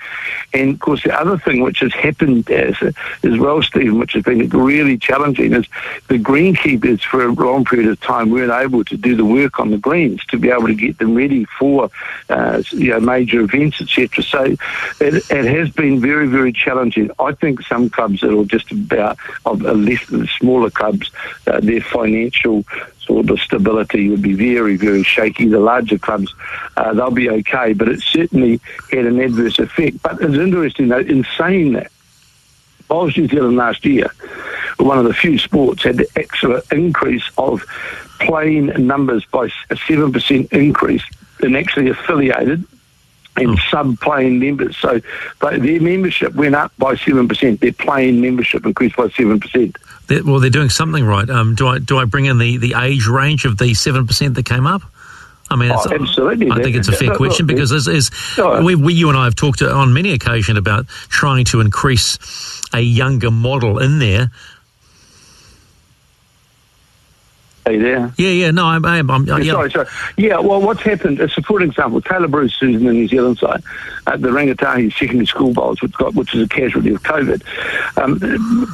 And 0.54 0.76
of 0.76 0.80
course, 0.80 1.04
the 1.04 1.20
other 1.20 1.38
thing 1.38 1.62
which 1.62 1.80
has 1.80 1.94
happened 1.94 2.50
as, 2.50 2.76
as 3.24 3.38
well, 3.38 3.62
Stephen, 3.62 4.00
which 4.00 4.14
has 4.14 4.24
been 4.24 4.48
really 4.50 4.98
challenging, 4.98 5.54
is 5.54 5.66
the 6.08 6.18
greenkeepers 6.18 7.04
for 7.04 7.26
a 7.26 7.32
long 7.32 7.66
period 7.66 7.90
of 7.90 8.00
time 8.00 8.30
weren't 8.30 8.52
able 8.52 8.84
to 8.86 8.98
do 8.98 9.16
the 9.16 9.26
work 9.26 9.60
on 9.60 9.72
the 9.72 9.78
greens 9.78 10.24
to 10.28 10.38
be 10.38 10.50
able 10.50 10.68
to 10.68 10.76
get 10.76 10.98
them 10.98 11.14
ready 11.14 11.46
for 11.60 11.90
uh, 12.30 12.64
you 12.72 12.92
know, 12.92 13.00
major 13.00 13.42
events, 13.42 13.82
etc. 13.82 14.24
So 14.24 14.44
it, 15.00 15.30
it 15.30 15.46
has 15.46 15.70
been 15.72 16.00
very, 16.00 16.28
very 16.28 16.54
challenging. 16.54 16.77
I 17.20 17.32
think 17.34 17.62
some 17.62 17.90
clubs 17.90 18.22
that 18.22 18.38
are 18.38 18.46
just 18.46 18.72
about 18.72 19.18
of 19.46 19.62
less 19.62 20.06
than 20.08 20.28
smaller 20.28 20.70
clubs, 20.70 21.12
uh, 21.48 21.60
their 21.60 21.82
financial 21.82 22.64
sort 23.00 23.30
of 23.30 23.40
stability 23.40 24.10
would 24.10 24.22
be 24.22 24.34
very, 24.34 24.76
very 24.76 25.04
shaky. 25.04 25.48
The 25.48 25.60
larger 25.60 25.98
clubs, 25.98 26.34
uh, 26.76 26.94
they'll 26.94 27.12
be 27.12 27.30
okay, 27.30 27.74
but 27.74 27.88
it 27.88 28.02
certainly 28.02 28.60
had 28.92 29.06
an 29.06 29.20
adverse 29.20 29.60
effect. 29.60 30.02
But 30.04 30.22
it's 30.22 30.36
interesting, 30.36 30.90
though, 30.90 31.00
in 31.00 31.26
saying 31.38 31.74
that, 31.74 31.92
Bowls 32.88 33.18
New 33.18 33.28
Zealand 33.28 33.58
last 33.58 33.86
year 33.86 34.10
one 34.78 35.00
of 35.00 35.06
the 35.06 35.14
few 35.14 35.38
sports 35.38 35.84
had 35.84 35.98
the 35.98 36.08
extra 36.16 36.62
increase 36.72 37.30
of 37.38 37.66
playing 38.20 38.68
numbers 38.86 39.26
by 39.26 39.46
a 39.70 39.76
7% 39.76 40.54
increase 40.54 41.04
in 41.42 41.56
actually 41.56 41.90
affiliated 41.90 42.64
and 43.38 43.52
oh. 43.52 43.62
sub-playing 43.70 44.40
members. 44.40 44.76
So 44.78 45.00
their 45.42 45.82
membership 45.82 46.34
went 46.34 46.56
up 46.56 46.72
by 46.78 46.96
7%. 46.96 47.60
Their 47.60 47.72
playing 47.72 48.22
membership 48.22 48.66
increased 48.66 48.96
by 48.96 49.08
7%. 49.08 49.76
They're, 50.08 50.24
well, 50.24 50.40
they're 50.40 50.50
doing 50.50 50.70
something 50.70 51.06
right. 51.06 51.30
Um, 51.30 51.56
do 51.56 51.68
I 51.68 51.80
do 51.80 51.98
I 51.98 52.06
bring 52.06 52.26
in 52.26 52.38
the, 52.38 52.58
the 52.58 52.76
age 52.78 53.08
range 53.08 53.46
of 53.46 53.58
the 53.58 53.72
7% 53.72 54.36
that 54.36 54.46
came 54.46 54.68
up? 54.68 54.82
I 55.50 55.56
mean, 55.56 55.72
oh, 55.72 55.86
absolutely. 55.90 56.52
I 56.52 56.62
think 56.62 56.76
it's 56.76 56.90
a 56.90 56.92
fair 56.92 57.16
question 57.16 57.46
because 57.46 57.72
as, 57.72 57.88
as 57.88 58.12
we, 58.64 58.76
we, 58.76 58.94
you 58.94 59.08
and 59.08 59.18
I 59.18 59.24
have 59.24 59.36
talked 59.36 59.62
on 59.62 59.94
many 59.94 60.12
occasions 60.12 60.58
about 60.58 60.88
trying 61.08 61.46
to 61.46 61.62
increase 61.62 62.20
a 62.74 62.82
younger 62.82 63.32
model 63.32 63.80
in 63.80 64.00
there 64.00 64.30
Are 67.68 67.72
you 67.74 67.82
there? 67.82 68.14
Yeah, 68.16 68.30
yeah. 68.30 68.52
No, 68.52 68.66
I'm. 68.66 68.86
I'm, 68.86 69.12
I'm 69.12 69.26
yeah, 69.26 69.52
Sorry, 69.52 69.72
sorry. 69.72 69.88
Yeah. 70.16 70.40
Well, 70.40 70.62
what's 70.62 70.82
happened? 70.84 71.20
Is, 71.20 71.34
for 71.34 71.62
example, 71.62 72.02
Tayla 72.02 72.32
Bruce, 72.32 72.58
who's 72.58 72.78
in 72.78 72.86
the 72.86 72.94
New 72.94 73.10
Zealand 73.10 73.40
side, 73.40 73.62
at 74.08 74.22
the 74.22 74.30
Rangatahi 74.30 74.94
secondary 74.94 75.26
school 75.26 75.52
bowls, 75.52 75.82
which 75.82 75.92
got 75.92 76.16
which 76.16 76.34
is 76.34 76.44
a 76.44 76.48
casualty 76.48 76.94
of 76.94 77.04
COVID. 77.04 77.44
Um, 78.02 78.20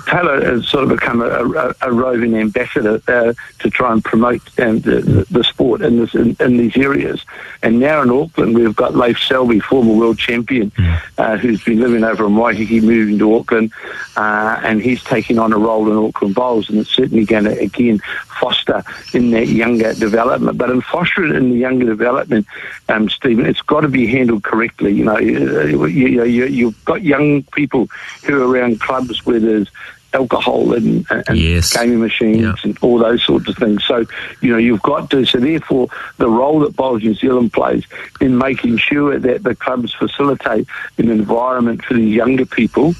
Taylor 0.07 0.45
has 0.45 0.67
sort 0.67 0.83
of 0.83 0.91
become 0.91 1.23
a, 1.23 1.25
a, 1.25 1.75
a 1.81 1.91
roving 1.91 2.35
ambassador 2.35 3.01
uh, 3.07 3.33
to 3.59 3.69
try 3.71 3.91
and 3.93 4.03
promote 4.05 4.41
and 4.59 4.83
the, 4.83 5.25
the, 5.31 5.43
sport 5.43 5.81
in 5.81 5.97
this 5.97 6.13
in, 6.13 6.35
in 6.39 6.57
these 6.57 6.77
areas. 6.77 7.25
And 7.63 7.79
now 7.79 8.03
in 8.03 8.12
Auckland, 8.12 8.53
we've 8.53 8.75
got 8.75 8.95
Leif 8.95 9.19
Selby, 9.19 9.59
former 9.59 9.95
world 9.95 10.19
champion, 10.19 10.71
uh, 11.17 11.38
who's 11.38 11.63
been 11.63 11.79
living 11.79 12.03
over 12.03 12.25
in 12.25 12.33
Waiheke, 12.33 12.83
moving 12.83 13.17
to 13.17 13.35
Auckland, 13.35 13.71
uh, 14.15 14.59
and 14.63 14.81
he's 14.81 15.03
taking 15.03 15.39
on 15.39 15.51
a 15.51 15.57
role 15.57 15.89
in 15.89 15.97
Auckland 15.97 16.35
Bowls, 16.35 16.69
and 16.69 16.77
it's 16.77 16.91
certainly 16.91 17.25
going 17.25 17.45
to 17.45 17.57
again 17.59 18.00
foster 18.39 18.82
in 19.13 19.31
that 19.31 19.47
younger 19.47 19.93
development. 19.93 20.57
But 20.57 20.69
in 20.69 20.81
fostering 20.81 21.35
in 21.35 21.49
the 21.51 21.57
younger 21.57 21.85
development, 21.85 22.47
um, 22.89 23.09
Stephen, 23.09 23.45
it's 23.45 23.61
got 23.61 23.81
to 23.81 23.87
be 23.87 24.07
handled 24.07 24.43
correctly. 24.43 24.93
You 24.93 25.05
know, 25.05 25.17
you, 25.19 25.85
you, 25.85 26.23
you, 26.23 26.45
you've 26.45 26.85
got 26.85 27.03
young 27.03 27.43
people 27.43 27.87
who 28.23 28.41
are 28.41 28.47
around 28.47 28.79
clubs 28.79 29.25
where 29.25 29.39
there's 29.39 29.69
alcohol 30.13 30.73
and, 30.75 31.07
and 31.09 31.37
Yes. 31.37 31.75
gaming 31.75 31.99
machines 31.99 32.41
Yeah. 32.41 32.53
and 32.63 32.77
all 32.81 32.99
those 32.99 33.23
sorts 33.23 33.49
of 33.49 33.57
things. 33.57 33.83
So, 33.83 34.05
you 34.41 34.51
know, 34.51 34.57
you've 34.59 34.83
got 34.83 35.09
to, 35.09 35.25
so 35.25 35.39
therefore 35.39 35.87
the 36.17 36.29
role 36.29 36.59
that 36.59 36.75
Bowls 36.75 37.01
New 37.01 37.15
Zealand 37.15 37.51
plays 37.51 37.83
in 38.21 38.37
making 38.37 38.77
sure 38.77 39.17
that 39.17 39.41
the 39.41 39.55
clubs 39.55 39.91
facilitate 39.93 40.67
an 40.99 41.09
environment 41.09 41.83
for 41.83 41.95
the 41.95 42.03
younger 42.03 42.45
people 42.45 42.93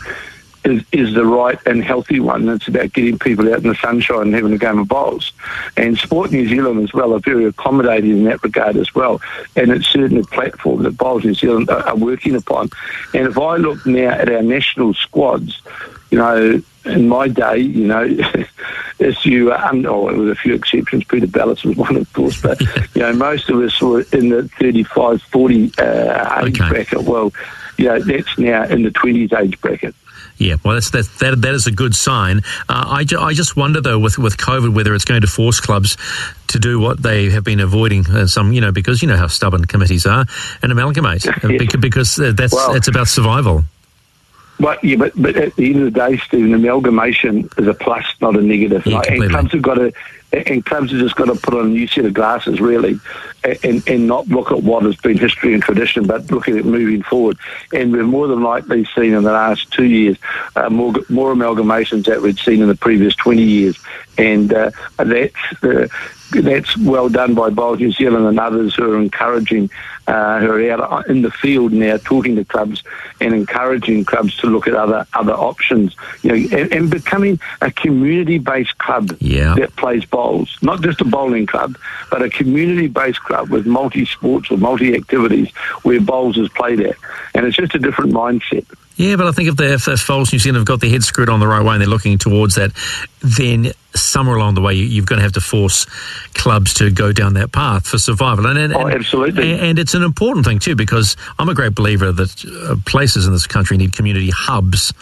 is, 0.66 0.84
is 0.92 1.14
the 1.14 1.26
right 1.26 1.60
and 1.66 1.84
healthy 1.84 2.20
one. 2.20 2.48
It's 2.50 2.68
about 2.68 2.94
getting 2.94 3.20
people 3.20 3.52
out 3.52 3.64
in 3.64 3.70
the 3.70 3.76
sunshine 3.76 4.22
and 4.24 4.34
having 4.34 4.54
a 4.54 4.58
game 4.58 4.80
of 4.80 4.88
bowls. 4.88 5.32
And 5.78 5.98
Sport 5.98 6.32
New 6.32 6.48
Zealand 6.48 6.82
as 6.84 6.94
well 6.94 7.14
are 7.14 7.20
very 7.20 7.46
accommodating 7.46 8.12
in 8.12 8.24
that 8.26 8.44
regard 8.44 8.78
as 8.78 8.94
well. 8.96 9.22
And 9.56 9.72
it's 9.72 9.88
certainly 9.88 10.22
a 10.22 10.36
platform 10.36 10.84
that 10.84 10.98
Bowls 10.98 11.26
New 11.26 11.34
Zealand 11.34 11.70
are, 11.70 11.84
are 11.88 11.96
working 11.96 12.36
upon. 12.36 12.70
And 13.14 13.28
if 13.28 13.38
I 13.38 13.58
look 13.58 13.86
now 13.86 14.12
at 14.12 14.30
our 14.32 14.42
national 14.42 14.94
squads, 14.94 15.62
you 16.12 16.18
know, 16.18 16.62
in 16.86 17.08
my 17.08 17.28
day, 17.28 17.58
you 17.58 17.88
know, 17.88 18.04
as 19.00 19.26
you, 19.26 19.54
um, 19.54 19.86
oh, 19.86 20.16
with 20.18 20.30
a 20.30 20.36
few 20.36 20.54
exceptions, 20.54 21.04
Peter 21.06 21.28
Belliss 21.28 21.66
was 21.66 21.76
one, 21.76 21.96
of 21.98 22.12
course, 22.14 22.42
but, 22.42 22.60
you 22.96 23.02
know, 23.02 23.14
most 23.14 23.50
of 23.50 23.60
us 23.60 23.82
were 23.82 24.02
in 24.14 24.30
the 24.30 24.48
35, 24.60 25.22
40 25.24 25.72
uh, 25.78 26.46
age 26.46 26.60
Okay. 26.60 26.70
bracket. 26.70 27.04
Well, 27.04 27.34
you 27.78 27.86
know, 27.86 28.00
that's 28.00 28.38
now 28.38 28.64
in 28.66 28.84
the 28.84 28.92
20s 28.92 29.34
age 29.40 29.60
bracket. 29.62 29.96
Yeah, 30.44 30.56
well, 30.64 30.74
that's, 30.74 30.90
that, 30.92 31.06
that, 31.20 31.42
that 31.42 31.54
is 31.54 31.68
a 31.68 31.72
good 31.72 31.96
sign. 31.96 32.40
Uh, 32.68 32.86
I, 32.88 33.04
ju- 33.06 33.20
I 33.20 33.34
just 33.34 33.56
wonder, 33.56 33.80
though, 33.80 33.98
with, 33.98 34.18
with 34.18 34.36
COVID, 34.38 34.74
whether 34.76 34.94
it's 34.94 35.06
going 35.06 35.22
to 35.22 35.28
force 35.28 35.60
clubs 35.62 35.96
to 36.50 36.60
do 36.60 36.80
what 36.80 37.02
they 37.02 37.30
have 37.30 37.44
been 37.46 37.62
avoiding, 37.62 38.06
uh, 38.08 38.28
some, 38.28 38.52
you 38.52 38.60
know, 38.60 38.72
because 38.72 39.02
you 39.02 39.08
know 39.08 39.16
how 39.16 39.28
stubborn 39.28 39.64
committees 39.66 40.06
are, 40.06 40.26
and 40.62 40.72
amalgamate, 40.72 41.26
uh, 41.28 41.32
Yeah. 41.48 41.58
bec- 41.60 41.80
because 41.80 42.20
uh, 42.20 42.34
that's 42.36 42.54
Well- 42.54 42.76
it's 42.76 42.88
about 42.90 43.08
survival. 43.08 43.64
But 44.60 44.84
yeah, 44.84 44.98
but, 44.98 45.14
but 45.16 45.36
at 45.36 45.56
the 45.56 45.66
end 45.74 45.88
of 45.88 45.94
the 45.94 46.00
day, 46.00 46.18
Stephen, 46.18 46.54
amalgamation 46.54 47.50
is 47.58 47.68
a 47.68 47.74
plus, 47.74 48.06
not 48.22 48.36
a 48.38 48.42
negative. 48.42 48.86
Yeah, 48.86 49.02
and 49.08 49.30
clubs 49.32 49.52
have 49.52 49.62
got 49.64 49.76
to, 49.76 49.92
and 50.34 50.66
clubs 50.66 50.92
have 50.92 51.00
just 51.00 51.16
got 51.16 51.26
to 51.26 51.36
put 51.36 51.54
on 51.54 51.66
a 51.68 51.70
new 51.70 51.88
set 51.88 52.06
of 52.06 52.14
glasses, 52.14 52.60
really, 52.60 53.00
and, 53.64 53.88
and 53.88 54.08
not 54.08 54.28
look 54.28 54.52
at 54.52 54.64
what 54.64 54.84
has 54.84 54.96
been 54.98 55.18
history 55.18 55.54
and 55.54 55.62
tradition, 55.62 56.06
but 56.08 56.30
look 56.32 56.48
at 56.48 56.56
it 56.56 56.66
moving 56.66 57.04
forward. 57.04 57.38
And 57.74 57.92
we've 57.94 58.06
more 58.06 58.28
than 58.28 58.42
likely 58.42 58.86
seen 58.96 59.14
in 59.14 59.24
the 59.24 59.32
last 59.32 59.72
two 59.72 59.86
years 59.86 60.18
uh, 60.56 60.70
more 60.70 60.94
more 61.10 61.34
amalgamations 61.34 62.06
that 62.06 62.22
we'd 62.22 62.40
seen 62.40 62.62
in 62.62 62.68
the 62.68 62.76
previous 62.76 63.16
20 63.16 63.42
years, 63.42 63.78
and 64.18 64.54
uh, 64.54 64.72
that's. 64.98 65.64
Uh, 65.64 65.88
that's 66.42 66.76
well 66.78 67.10
done 67.10 67.36
by 67.36 67.52
Bowls 67.52 67.78
New 67.78 67.92
Zealand 67.92 68.26
and 68.26 68.40
others 68.40 68.74
who 68.74 68.92
are 68.92 68.98
encouraging, 69.00 69.70
uh, 70.08 70.40
who 70.40 70.50
are 70.52 70.72
out 70.72 71.08
in 71.08 71.22
the 71.22 71.30
field 71.30 71.72
now 71.72 71.98
talking 71.98 72.36
to 72.38 72.44
clubs 72.44 72.82
and 73.22 73.36
encouraging 73.36 74.04
clubs 74.04 74.36
to 74.38 74.48
look 74.48 74.68
at 74.68 74.74
other 74.74 75.06
other 75.14 75.34
options. 75.34 75.96
You 76.24 76.30
know, 76.32 76.58
and, 76.58 76.74
and 76.74 76.90
becoming 76.90 77.40
a 77.62 77.70
community-based 77.72 78.80
club 78.80 79.16
Yeah. 79.20 79.54
that 79.60 79.76
plays 79.76 80.06
bowls, 80.24 80.58
not 80.62 80.82
just 80.82 81.02
a 81.02 81.06
bowling 81.06 81.46
club, 81.46 81.78
but 82.10 82.22
a 82.22 82.30
community-based 82.30 83.22
club 83.24 83.50
with 83.50 83.66
multi-sports 83.66 84.50
or 84.52 84.58
multi-activities 84.58 85.50
where 85.84 86.00
bowls 86.00 86.38
is 86.38 86.50
played 86.50 86.80
at, 86.80 86.96
and 87.36 87.46
it's 87.46 87.58
just 87.58 87.76
a 87.76 87.80
different 87.80 88.14
mindset. 88.14 88.66
Yeah, 88.96 89.16
but 89.16 89.26
I 89.26 89.32
think 89.32 89.50
if 89.50 89.56
the 89.56 89.74
if, 89.74 89.88
if 89.88 90.06
Bowls 90.06 90.32
New 90.32 90.40
Zealand 90.40 90.60
have 90.60 90.68
got 90.68 90.80
their 90.80 90.90
head 90.90 91.04
screwed 91.04 91.30
on 91.30 91.40
the 91.40 91.48
right 91.48 91.64
way 91.64 91.74
and 91.74 91.82
they're 91.82 91.90
looking 91.90 92.20
towards 92.20 92.56
that, 92.56 92.72
then 93.22 93.72
somewhere 93.96 94.36
along 94.36 94.54
the 94.54 94.62
way 94.62 94.76
you, 94.76 94.86
you're 94.86 95.06
going 95.06 95.18
to 95.18 95.24
have 95.24 95.34
to 95.34 95.42
force 95.42 95.86
clubs 96.36 96.76
to 96.76 96.92
go 96.92 97.12
down 97.12 97.34
that 97.34 97.52
path 97.52 97.88
for 97.88 97.98
survival. 97.98 98.46
And, 98.46 98.60
and, 98.60 98.74
Oh, 98.74 98.88
absolutely. 98.88 99.52
And, 99.52 99.62
and 99.62 99.80
it's 99.80 99.96
an 99.96 100.04
important 100.04 100.46
thing 100.46 100.60
too 100.60 100.76
because 100.76 101.18
I'm 101.40 101.50
a 101.50 101.56
great 101.56 101.74
believer 101.74 102.12
that 102.12 102.46
uh, 102.46 102.76
places 102.86 103.26
in 103.26 103.34
this 103.34 103.48
country 103.48 103.78
need 103.78 103.94
community 103.94 104.30
hubs. 104.30 104.94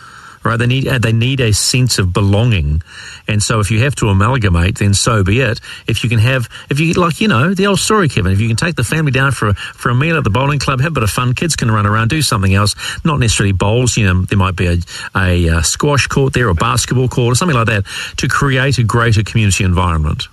Right, 0.44 0.58
they 0.58 0.66
need 0.66 0.88
uh, 0.88 0.98
they 0.98 1.12
need 1.14 1.40
a 1.40 1.54
sense 1.54 2.00
of 2.00 2.14
belonging, 2.14 2.82
and 3.28 3.42
so 3.42 3.60
if 3.60 3.72
you 3.72 3.80
have 3.82 3.96
to 3.96 4.08
amalgamate, 4.08 4.80
then 4.80 4.94
so 4.94 5.24
be 5.24 5.42
it. 5.42 5.60
If 5.88 6.04
you 6.04 6.10
can 6.10 6.20
have, 6.20 6.50
if 6.70 6.80
you 6.80 6.94
like, 6.94 7.22
you 7.22 7.28
know, 7.28 7.54
the 7.54 7.68
old 7.68 7.80
story, 7.80 8.10
Kevin. 8.10 8.32
If 8.32 8.40
you 8.40 8.48
can 8.48 8.58
take 8.58 8.76
the 8.76 8.84
family 8.84 9.12
down 9.12 9.32
for 9.32 9.50
a, 9.50 9.54
for 9.54 9.90
a 9.90 9.96
meal 9.96 10.18
at 10.18 10.24
the 10.24 10.30
bowling 10.30 10.60
club, 10.60 10.82
have 10.82 10.92
a 10.92 10.94
bit 10.94 11.04
of 11.04 11.10
fun. 11.10 11.34
Kids 11.34 11.56
can 11.56 11.72
run 11.72 11.86
around, 11.86 12.10
do 12.10 12.22
something 12.22 12.54
else, 12.54 12.76
not 13.06 13.20
necessarily 13.20 13.54
bowls. 13.54 13.98
You 13.98 14.06
know, 14.06 14.22
there 14.24 14.38
might 14.38 14.56
be 14.56 14.68
a, 14.68 14.78
a, 15.16 15.50
uh 15.50 15.62
squash 15.62 16.08
court 16.08 16.34
there, 16.34 16.50
or 16.50 16.54
basketball 16.54 17.08
court, 17.08 17.34
or 17.34 17.36
something 17.36 17.58
like 17.58 17.68
that, 17.68 17.86
to 18.18 18.28
create 18.28 18.78
a 18.78 18.84
greater 18.84 19.24
community 19.24 19.64
environment. 19.64 20.28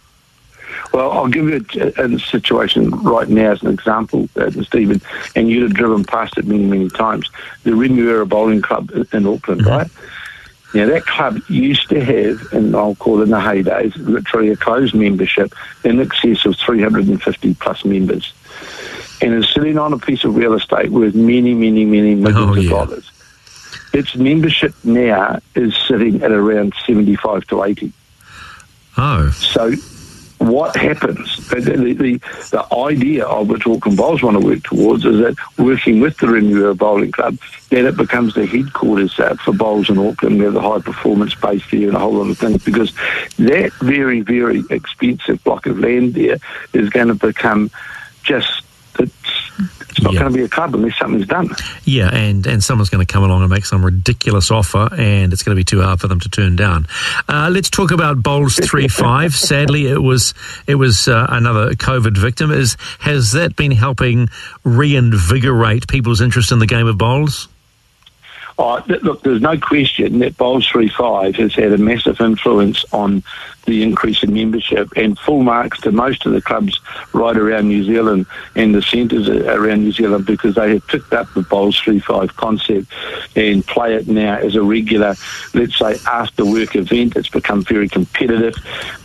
Well, 0.93 1.13
I'll 1.13 1.29
give 1.29 1.49
you 1.49 1.65
a, 1.81 2.05
a 2.05 2.19
situation 2.19 2.91
right 2.91 3.29
now 3.29 3.53
as 3.53 3.63
an 3.63 3.69
example, 3.69 4.29
uh, 4.37 4.51
Stephen, 4.63 5.03
and 5.37 5.51
you'd 5.51 5.63
have 5.63 5.75
driven 5.75 6.05
past 6.05 6.39
it 6.39 6.47
many, 6.47 6.65
many 6.65 6.89
times. 6.89 7.29
The 7.65 7.73
Remuera 7.73 8.29
Bowling 8.29 8.63
Club 8.63 8.91
in, 8.93 9.07
in 9.13 9.27
Auckland, 9.27 9.67
right? 9.67 9.91
Now, 10.75 10.87
that 10.87 11.07
club 11.07 11.41
used 11.49 11.89
to 11.89 12.05
have, 12.05 12.53
and 12.53 12.77
I'll 12.77 12.95
call 12.97 13.21
it 13.21 13.25
in 13.25 13.31
the 13.31 13.39
heydays, 13.39 13.97
literally 13.97 14.51
a 14.51 14.57
closed 14.57 14.95
membership 14.95 15.55
in 15.83 15.99
excess 16.01 16.45
of 16.45 16.57
350 16.57 17.55
plus 17.55 17.85
members. 17.87 18.33
And 19.23 19.35
is 19.35 19.49
sitting 19.53 19.79
on 19.79 19.93
a 19.95 19.99
piece 19.99 20.25
of 20.25 20.37
real 20.37 20.53
estate 20.55 20.91
worth 20.91 21.15
many, 21.15 21.55
many, 21.55 21.85
many 21.87 22.15
millions 22.15 22.37
Oh, 22.37 22.55
of 22.61 22.69
dollars. 22.69 23.11
Its 23.95 24.15
membership 24.15 24.75
now 24.85 25.41
is 25.55 25.75
sitting 25.89 26.23
at 26.23 26.31
around 26.31 26.75
75 26.87 27.47
to 27.47 27.65
80. 27.65 27.93
Oh, 28.99 29.31
So, 29.31 29.73
what 30.51 30.77
happens? 30.77 31.49
The, 31.49 31.61
the, 31.61 31.93
the, 31.95 32.21
the 32.51 32.75
idea 32.75 33.27
of 33.27 33.49
which 33.49 33.67
Auckland 33.67 33.97
Bowls 33.97 34.23
want 34.23 34.41
to 34.41 34.47
work 34.47 34.63
towards 34.63 35.05
is 35.05 35.19
that 35.21 35.37
working 35.59 36.01
with 36.01 36.17
the 36.19 36.27
Remuera 36.27 36.77
Bowling 36.77 37.13
Club, 37.13 37.39
that 37.71 37.85
it 37.85 37.97
becomes 37.97 38.35
the 38.35 38.47
headquarters 38.47 39.19
uh, 39.19 39.35
for 39.37 39.53
bowls 39.53 39.91
in 39.91 39.99
Auckland. 39.99 40.39
We 40.39 40.45
have 40.45 40.55
the 40.55 40.61
high 40.61 40.81
performance 40.81 41.35
base 41.35 41.63
there 41.71 41.89
and 41.89 41.97
a 41.97 42.01
whole 42.01 42.15
lot 42.15 42.31
of 42.31 42.39
things 42.39 42.65
because 42.65 42.93
that 43.37 43.73
very, 43.81 44.21
very 44.21 44.65
expensive 44.71 45.43
block 45.45 45.67
of 45.67 45.79
land 45.79 46.15
there 46.15 46.39
is 46.73 46.91
going 46.91 47.09
to 47.09 47.15
become 47.15 47.71
just. 48.23 48.63
It's, 49.99 50.05
not 50.05 50.15
Yeah. 50.15 50.21
going 50.21 50.33
to 50.33 50.39
be 50.39 50.45
a 50.45 50.49
club 50.49 50.75
unless 50.75 50.97
something's 50.97 51.27
done. 51.27 51.51
Yeah, 51.85 52.09
and, 52.15 52.47
and 52.47 52.63
someone's 52.63 52.89
going 52.89 53.05
to 53.05 53.13
come 53.13 53.25
along 53.25 53.43
and 53.43 53.51
make 53.51 53.67
some 53.67 53.85
ridiculous 53.85 54.51
offer, 54.51 54.89
and 54.97 55.33
it's 55.33 55.43
going 55.43 55.57
to 55.57 55.61
be 55.61 55.65
too 55.65 55.83
hard 55.83 56.01
for 56.01 56.07
them 56.07 56.21
to 56.21 56.29
turn 56.29 56.55
down. 56.57 56.87
Uh, 57.29 57.51
let's 57.53 57.69
talk 57.69 57.91
about 57.91 58.23
Bowls 58.23 58.57
three 58.65 58.87
five. 58.89 59.35
Sadly, 59.35 59.87
it 59.87 60.01
was 60.03 60.35
it 60.67 60.77
was 60.77 61.09
uh, 61.09 61.27
another 61.29 61.73
COVID 61.75 62.17
victim. 62.17 62.51
Is 62.53 62.77
has 63.01 63.33
that 63.33 63.57
been 63.57 63.73
helping 63.73 64.29
reinvigorate 64.65 65.89
people's 65.89 66.21
interest 66.21 66.53
in 66.53 66.59
the 66.61 66.67
game 66.67 66.87
of 66.87 66.97
bowls? 66.97 67.49
Oh, 68.61 68.83
look, 68.89 69.23
there's 69.23 69.41
no 69.41 69.57
question 69.57 70.19
that 70.19 70.37
Bowls 70.37 70.69
3-5 70.69 71.37
has 71.37 71.55
had 71.55 71.73
a 71.73 71.79
massive 71.79 72.21
influence 72.21 72.85
on 72.93 73.23
the 73.69 73.83
increase 73.83 74.23
in 74.23 74.33
membership 74.33 74.89
and 74.97 75.19
full 75.19 75.43
marks 75.43 75.81
to 75.83 75.93
most 75.93 76.27
of 76.27 76.33
the 76.33 76.41
clubs 76.41 76.81
right 77.13 77.37
around 77.37 77.69
New 77.69 77.85
Zealand 77.85 78.27
and 78.57 78.75
the 78.75 78.83
centres 78.83 79.29
around 79.29 79.85
New 79.85 79.93
Zealand 79.93 80.27
because 80.27 80.57
they 80.57 80.73
have 80.73 80.87
picked 80.89 81.13
up 81.13 81.33
the 81.35 81.43
Bowls 81.43 81.81
3-5 81.83 82.35
concept 82.35 82.93
and 83.37 83.65
play 83.67 83.95
it 83.95 84.09
now 84.09 84.39
as 84.39 84.57
a 84.57 84.63
regular, 84.63 85.15
let's 85.55 85.79
say, 85.79 85.97
after 86.07 86.45
work 86.45 86.75
event. 86.75 87.15
It's 87.15 87.29
become 87.29 87.63
very 87.63 87.89
competitive 87.89 88.55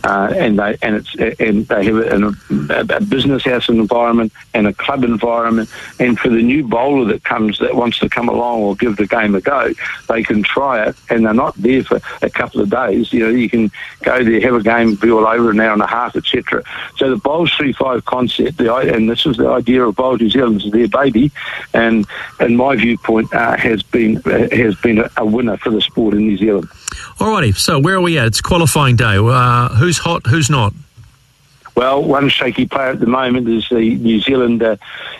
uh, 0.02 0.32
and 0.34 0.58
they 0.58 0.76
and 0.82 0.96
it's 0.96 1.14
and 1.40 1.66
they 1.68 1.84
have 1.84 1.96
a, 1.96 2.96
a, 2.96 3.00
business 3.00 3.44
house 3.44 3.68
environment 3.68 4.32
and 4.54 4.66
a 4.66 4.72
club 4.72 5.04
environment 5.04 5.68
and 6.00 6.18
for 6.18 6.30
the 6.30 6.42
new 6.42 6.66
bowler 6.66 7.04
that 7.12 7.22
comes 7.24 7.58
that 7.58 7.74
wants 7.74 7.98
to 7.98 8.08
come 8.08 8.28
along 8.28 8.62
or 8.62 8.74
give 8.76 8.96
the 8.96 9.06
game 9.06 9.34
a 9.34 9.40
go, 9.44 9.72
they 10.08 10.22
can 10.22 10.42
try 10.42 10.86
it 10.86 10.96
and 11.10 11.24
they're 11.24 11.34
not 11.34 11.54
there 11.56 11.84
for 11.84 12.00
a 12.22 12.30
couple 12.30 12.60
of 12.60 12.70
days. 12.70 13.12
You 13.12 13.20
know, 13.20 13.30
you 13.30 13.48
can 13.48 13.70
go 14.02 14.22
there, 14.24 14.40
have 14.40 14.54
a 14.54 14.62
game, 14.62 14.94
be 14.94 15.10
all 15.10 15.26
over 15.26 15.50
an 15.50 15.60
hour 15.60 15.72
and 15.72 15.82
a 15.82 15.86
half, 15.86 16.16
etc. 16.16 16.62
So 16.96 17.10
the 17.10 17.16
Bowls 17.16 17.50
3-5 17.52 18.04
concept, 18.04 18.58
the, 18.58 18.74
and 18.74 19.08
this 19.08 19.26
is 19.26 19.36
the 19.36 19.48
idea 19.48 19.84
of 19.84 19.96
Bowls 19.96 20.20
New 20.20 20.30
Zealand, 20.30 20.62
is 20.62 20.70
their 20.70 20.88
baby, 20.88 21.30
and 21.72 22.06
in 22.40 22.56
my 22.56 22.76
viewpoint, 22.76 23.32
uh, 23.32 23.56
has 23.56 23.82
been 23.82 24.18
uh, 24.24 24.48
has 24.52 24.74
been 24.76 24.98
a, 24.98 25.10
a 25.16 25.26
winner 25.26 25.56
for 25.58 25.70
the 25.70 25.80
sport 25.80 26.14
in 26.14 26.20
New 26.20 26.36
Zealand. 26.36 26.68
Alrighty, 27.18 27.56
so 27.56 27.78
where 27.78 27.96
are 27.96 28.00
we 28.00 28.18
at? 28.18 28.26
It's 28.26 28.40
qualifying 28.40 28.96
day. 28.96 29.16
Uh, 29.16 29.68
who's 29.70 29.98
hot? 29.98 30.26
Who's 30.26 30.50
not? 30.50 30.72
Well, 31.74 32.04
one 32.04 32.28
shaky 32.28 32.66
player 32.66 32.90
at 32.90 33.00
the 33.00 33.06
moment 33.06 33.48
is 33.48 33.68
the 33.68 33.96
New 33.96 34.20
Zealand, 34.20 34.62
uh, 34.62 34.76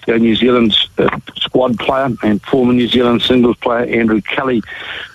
New 0.06 0.36
Zealand's 0.36 0.88
uh, 0.98 1.18
squad 1.34 1.78
player 1.80 2.10
and 2.22 2.40
former 2.42 2.72
New 2.72 2.86
Zealand 2.86 3.22
singles 3.22 3.56
player 3.56 3.84
Andrew 3.86 4.20
Kelly, 4.20 4.62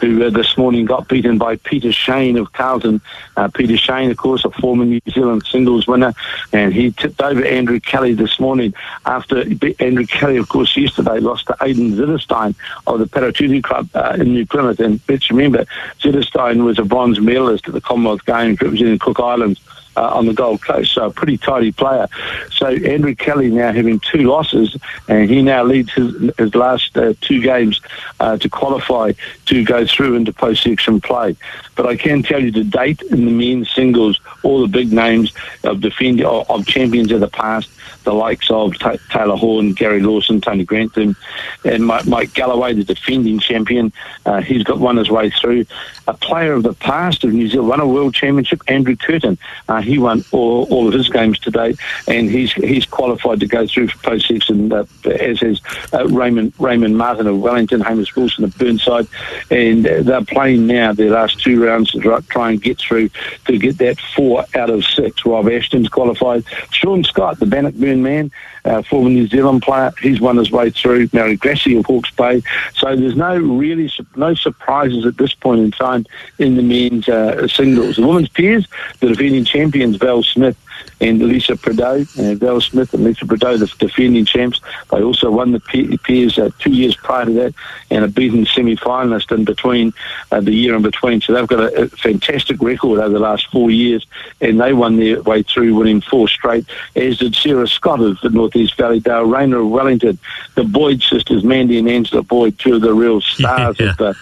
who 0.01 0.25
uh, 0.25 0.29
this 0.31 0.57
morning 0.57 0.83
got 0.83 1.07
beaten 1.07 1.37
by 1.37 1.55
Peter 1.55 1.93
Shane 1.93 2.37
of 2.37 2.51
Carlton. 2.51 2.99
Uh, 3.37 3.47
Peter 3.47 3.77
Shane, 3.77 4.11
of 4.11 4.17
course, 4.17 4.43
a 4.43 4.49
former 4.51 4.83
New 4.83 4.99
Zealand 5.09 5.45
singles 5.45 5.87
winner, 5.87 6.13
and 6.51 6.73
he 6.73 6.91
tipped 6.91 7.21
over 7.21 7.43
Andrew 7.45 7.79
Kelly 7.79 8.13
this 8.13 8.37
morning 8.37 8.73
after 9.05 9.43
Andrew 9.79 10.05
Kelly, 10.05 10.35
of 10.35 10.49
course, 10.49 10.75
yesterday 10.75 11.19
lost 11.19 11.47
to 11.47 11.55
Aidan 11.61 11.93
Zittersteijn 11.93 12.53
of 12.85 12.99
the 12.99 13.05
Paratutu 13.05 13.63
Club 13.63 13.87
uh, 13.93 14.17
in 14.19 14.33
New 14.33 14.45
Plymouth. 14.45 14.81
And 14.81 14.99
let's 15.07 15.29
remember, 15.29 15.65
Zittersteijn 16.01 16.65
was 16.65 16.79
a 16.79 16.83
bronze 16.83 17.21
medalist 17.21 17.67
at 17.69 17.73
the 17.73 17.81
Commonwealth 17.81 18.25
Games 18.25 18.61
representing 18.61 18.99
Cook 18.99 19.21
Islands 19.21 19.61
uh, 19.95 20.09
on 20.09 20.25
the 20.25 20.33
Gold 20.33 20.61
Coast. 20.61 20.93
So 20.93 21.07
a 21.07 21.11
pretty 21.11 21.37
tidy 21.37 21.71
player. 21.71 22.07
So 22.51 22.67
Andrew 22.67 23.15
Kelly 23.15 23.49
now 23.49 23.71
having 23.71 23.99
two 23.99 24.23
losses, 24.23 24.77
and 25.07 25.29
he 25.29 25.41
now 25.41 25.63
leads 25.63 25.93
his, 25.93 26.31
his 26.37 26.55
last 26.55 26.97
uh, 26.97 27.13
two 27.21 27.41
games 27.41 27.81
uh, 28.19 28.37
to 28.37 28.49
qualify 28.49 29.13
to 29.45 29.63
go 29.63 29.85
through 29.85 30.15
into 30.15 30.33
post-section 30.33 31.01
play. 31.01 31.35
But 31.75 31.85
I 31.85 31.95
can 31.95 32.23
tell 32.23 32.43
you 32.43 32.51
to 32.51 32.63
date 32.63 33.01
in 33.03 33.25
the 33.25 33.31
men's 33.31 33.71
singles, 33.71 34.19
all 34.43 34.61
the 34.61 34.67
big 34.67 34.91
names 34.91 35.33
of 35.63 35.81
defending 35.81 36.25
of 36.25 36.65
champions 36.65 37.11
of 37.11 37.19
the 37.19 37.27
past 37.27 37.69
the 38.03 38.13
likes 38.13 38.49
of 38.49 38.77
T- 38.77 38.99
Taylor 39.11 39.35
Horn, 39.35 39.73
Gary 39.73 40.01
Lawson, 40.01 40.41
Tony 40.41 40.63
Grantham, 40.63 41.15
and 41.63 41.85
Mike, 41.85 42.07
Mike 42.07 42.33
Galloway, 42.33 42.73
the 42.73 42.83
defending 42.83 43.39
champion. 43.39 43.91
Uh, 44.25 44.41
he's 44.41 44.63
got 44.63 44.79
won 44.79 44.97
his 44.97 45.09
way 45.09 45.29
through. 45.29 45.65
A 46.07 46.13
player 46.13 46.53
of 46.53 46.63
the 46.63 46.73
past 46.73 47.23
of 47.23 47.33
New 47.33 47.47
Zealand 47.47 47.69
won 47.69 47.79
a 47.79 47.87
world 47.87 48.13
championship, 48.13 48.61
Andrew 48.67 48.95
Curtin. 48.95 49.37
Uh, 49.79 49.81
he 49.81 49.97
won 49.97 50.23
all, 50.31 50.67
all 50.69 50.87
of 50.87 50.93
his 50.93 51.07
games 51.09 51.39
to 51.39 51.51
date, 51.51 51.79
and 52.07 52.29
he's 52.29 52.51
he's 52.53 52.85
qualified 52.85 53.39
to 53.39 53.47
go 53.47 53.65
through 53.65 53.87
for 53.87 53.97
post 53.99 54.27
section, 54.27 54.71
uh, 54.71 54.85
as 55.05 55.41
is 55.41 55.61
uh, 55.93 56.05
Raymond 56.07 56.53
Raymond 56.59 56.97
Martin 56.97 57.27
of 57.27 57.39
Wellington, 57.39 57.79
Hamish 57.81 58.15
Wilson 58.15 58.43
of 58.43 58.57
Burnside, 58.57 59.07
and 59.49 59.85
they're 59.85 60.25
playing 60.25 60.67
now 60.67 60.91
their 60.91 61.11
last 61.11 61.41
two 61.41 61.63
rounds 61.63 61.91
to 61.91 62.21
try 62.29 62.51
and 62.51 62.61
get 62.61 62.77
through 62.77 63.09
to 63.45 63.57
get 63.57 63.77
that 63.77 63.99
four 64.15 64.45
out 64.55 64.69
of 64.69 64.83
six. 64.83 65.25
Rob 65.25 65.49
Ashton's 65.49 65.87
qualified. 65.87 66.43
Sean 66.71 67.03
Scott, 67.03 67.39
the 67.39 67.45
Bannockburn 67.45 68.01
man, 68.03 68.31
uh, 68.65 68.81
former 68.83 69.09
New 69.09 69.27
Zealand 69.27 69.61
player. 69.61 69.91
He's 70.01 70.21
won 70.21 70.37
his 70.37 70.51
way 70.51 70.69
through. 70.69 71.09
Mary 71.13 71.35
Grassi 71.35 71.77
of 71.77 71.85
Hawke's 71.85 72.11
Bay. 72.11 72.41
So 72.75 72.95
there's 72.95 73.15
no 73.15 73.37
really 73.37 73.91
no 74.15 74.33
surprises 74.33 75.05
at 75.05 75.17
this 75.17 75.33
point 75.33 75.61
in 75.61 75.71
time 75.71 76.05
in 76.37 76.55
the 76.55 76.63
men's 76.63 77.07
uh, 77.07 77.47
singles. 77.47 77.95
The 77.95 78.07
women's 78.07 78.29
peers, 78.29 78.67
the 78.99 79.07
defending 79.07 79.45
champions, 79.45 79.97
Val 79.97 80.23
Smith 80.23 80.57
and 81.01 81.21
Lisa 81.21 81.55
Prideaux, 81.55 82.05
uh, 82.19 82.35
Val 82.35 82.59
Smith 82.61 82.93
and 82.93 83.03
Lisa 83.03 83.25
Prideaux, 83.25 83.57
the 83.57 83.67
defending 83.79 84.25
champs. 84.25 84.59
They 84.91 85.01
also 85.01 85.31
won 85.31 85.51
the 85.51 85.59
peers 86.03 86.37
uh, 86.37 86.49
two 86.59 86.71
years 86.71 86.95
prior 86.95 87.25
to 87.25 87.31
that 87.33 87.53
and 87.89 88.03
a 88.03 88.07
beaten 88.07 88.45
semi-finalist 88.45 89.35
in 89.35 89.45
between 89.45 89.93
uh, 90.31 90.41
the 90.41 90.53
year 90.53 90.75
in 90.75 90.81
between. 90.81 91.21
So 91.21 91.33
they've 91.33 91.47
got 91.47 91.59
a, 91.59 91.83
a, 91.83 91.87
fantastic 91.87 92.61
record 92.61 92.99
over 92.99 93.13
the 93.13 93.19
last 93.19 93.47
four 93.51 93.71
years 93.71 94.05
and 94.41 94.59
they 94.59 94.73
won 94.73 94.97
their 94.97 95.21
way 95.21 95.43
through 95.43 95.75
winning 95.75 96.01
four 96.01 96.27
straight, 96.27 96.65
as 96.95 97.17
did 97.17 97.35
Sarah 97.35 97.67
Scott 97.67 98.01
of 98.01 98.19
the 98.21 98.29
Northeast 98.29 98.77
Valley, 98.77 98.99
Dale 98.99 99.23
Rayner 99.23 99.59
of 99.59 99.69
Wellington, 99.69 100.19
the 100.55 100.63
Boyd 100.63 101.01
sisters, 101.01 101.43
Mandy 101.43 101.79
and 101.79 101.89
Angela 101.89 102.23
Boyd, 102.23 102.59
two 102.59 102.75
of 102.75 102.81
the 102.81 102.93
real 102.93 103.21
stars 103.21 103.77
yeah. 103.79 103.89
of 103.89 103.97
the 103.97 104.17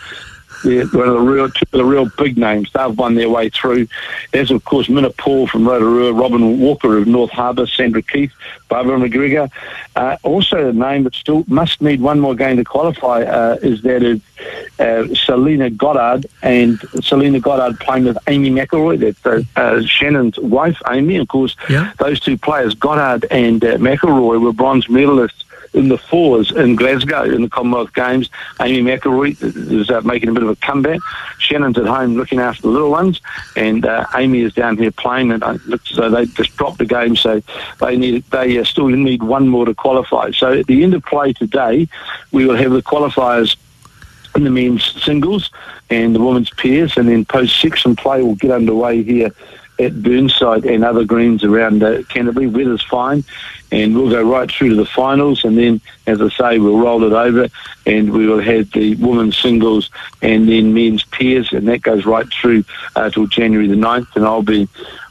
yeah, 0.64 0.84
one 0.86 1.08
of 1.08 1.14
the 1.14 1.20
real, 1.20 1.50
two 1.50 1.64
of 1.72 1.78
the 1.78 1.86
real 1.86 2.10
big 2.18 2.38
names. 2.38 2.72
They've 2.74 2.98
won 2.98 3.16
their 3.16 3.30
way 3.30 3.50
through. 3.50 3.88
There's, 4.32 4.52
of 4.52 4.64
course, 4.66 4.90
Minna 4.90 5.12
Paul 5.12 5.48
from 5.48 5.68
Rotorua, 5.68 6.14
Robin 6.14 6.60
Walker 6.60 6.98
of 6.98 7.08
North 7.08 7.32
Harbour, 7.32 7.68
Sandra 7.68 8.02
Keith, 8.02 8.32
Barbara 8.70 8.98
McGregor. 8.98 9.50
Uh, 9.96 10.18
also 10.24 10.70
a 10.70 10.74
name 10.74 11.04
that 11.04 11.16
still 11.16 11.44
must 11.48 11.82
need 11.82 12.02
one 12.02 12.20
more 12.20 12.36
game 12.36 12.58
to 12.58 12.64
qualify 12.64 13.24
uh, 13.24 13.58
is 13.62 13.82
that 13.82 14.04
of 14.04 14.22
uh, 14.80 15.14
Selina 15.16 15.70
Goddard, 15.70 16.28
and 16.44 16.80
Selina 17.02 17.40
Goddard 17.40 17.80
playing 17.80 18.06
with 18.06 18.18
Amy 18.28 18.52
McIlroy, 18.52 19.00
that's 19.00 19.26
uh, 19.26 19.42
uh, 19.60 19.82
Shannon's 19.84 20.38
wife, 20.38 20.80
Amy. 20.90 21.18
Of 21.18 21.28
course, 21.28 21.56
yeah. 21.70 21.94
those 21.98 22.20
two 22.20 22.38
players, 22.38 22.76
Goddard 22.76 23.26
and 23.32 23.64
uh, 23.64 23.78
McIlroy, 23.78 24.40
were 24.42 24.54
bronze 24.54 24.88
medalists 24.88 25.44
in 25.78 25.90
the 25.90 25.98
fours 25.98 26.52
in 26.52 26.76
Glasgow 26.76 27.24
in 27.24 27.44
the 27.44 27.50
Commonwealth 27.50 27.94
Games. 27.94 28.30
Amy 28.60 28.82
McIlroy 28.82 29.38
is 29.72 29.90
uh, 29.90 30.02
making 30.02 30.30
a 30.30 30.34
bit 30.34 30.44
of 30.44 30.50
a 30.50 30.56
comeback. 30.56 31.00
Shannon's 31.38 31.78
at 31.78 31.86
home 31.86 32.16
looking 32.16 32.40
after 32.40 32.64
the 32.64 32.70
little 32.70 32.90
ones, 32.90 33.22
and 33.56 33.86
uh, 33.86 34.06
Amy 34.16 34.42
is 34.42 34.54
down 34.54 34.78
here 34.78 34.92
playing. 34.92 35.32
And 35.32 35.44
uh, 35.44 35.58
so 35.84 36.10
they 36.10 36.26
just 36.26 36.56
dropped 36.58 36.80
the 36.80 36.86
game, 36.86 37.16
so 37.16 37.42
they 37.80 37.96
need 37.96 38.24
they 38.32 38.58
uh, 38.58 38.64
still 38.64 38.88
need 38.88 39.24
one 39.24 39.48
more 39.48 39.66
to 39.66 39.76
qualify. 39.76 40.32
So 40.32 40.54
at 40.54 40.68
the 40.68 40.84
end 40.84 40.96
of 40.96 41.04
play 41.06 41.34
today, 41.34 41.88
we 42.32 42.46
will 42.46 42.56
have 42.56 42.72
the 42.72 42.82
qualifiers 42.82 43.56
in 44.36 44.44
the 44.44 44.50
men's 44.50 44.84
singles 45.04 45.50
and 45.90 46.14
the 46.14 46.22
women's 46.22 46.50
pairs, 46.50 46.98
and 46.98 47.08
then 47.08 47.24
post 47.24 47.60
section 47.62 47.96
play 47.96 48.22
will 48.22 48.36
get 48.36 48.52
underway 48.52 49.04
here 49.04 49.32
at 49.80 50.02
Burnside 50.02 50.66
and 50.66 50.84
other 50.84 51.04
greens 51.04 51.44
around 51.44 51.84
uh, 51.84 52.04
Canterbury. 52.10 52.48
Weather's 52.48 52.84
fine, 52.84 53.24
and 53.72 53.96
we'll 53.96 54.10
go 54.10 54.24
right 54.24 54.50
through 54.52 54.70
to 54.70 54.76
the 54.76 54.86
finals. 54.86 55.44
And 55.44 55.58
then, 55.58 55.82
as 56.06 56.22
I 56.22 56.30
say, 56.30 56.60
we'll 56.60 56.80
roll 56.80 57.04
it 57.04 57.14
over, 57.14 57.48
and 57.86 58.12
we 58.12 58.28
will 58.28 58.42
have 58.42 58.72
the 58.72 58.96
women's 58.96 59.38
singles 59.38 59.90
and 60.22 60.48
then 60.50 60.74
men's 60.74 61.04
pairs, 61.04 61.52
and 61.54 61.68
that 61.68 61.82
goes 61.82 62.06
right 62.06 62.28
through 62.42 62.64
uh, 62.96 63.10
till 63.10 63.28
January 63.28 63.68
the 63.68 63.76
9th. 63.76 64.16
And 64.16 64.26
I'll 64.26 64.42
be 64.42 64.68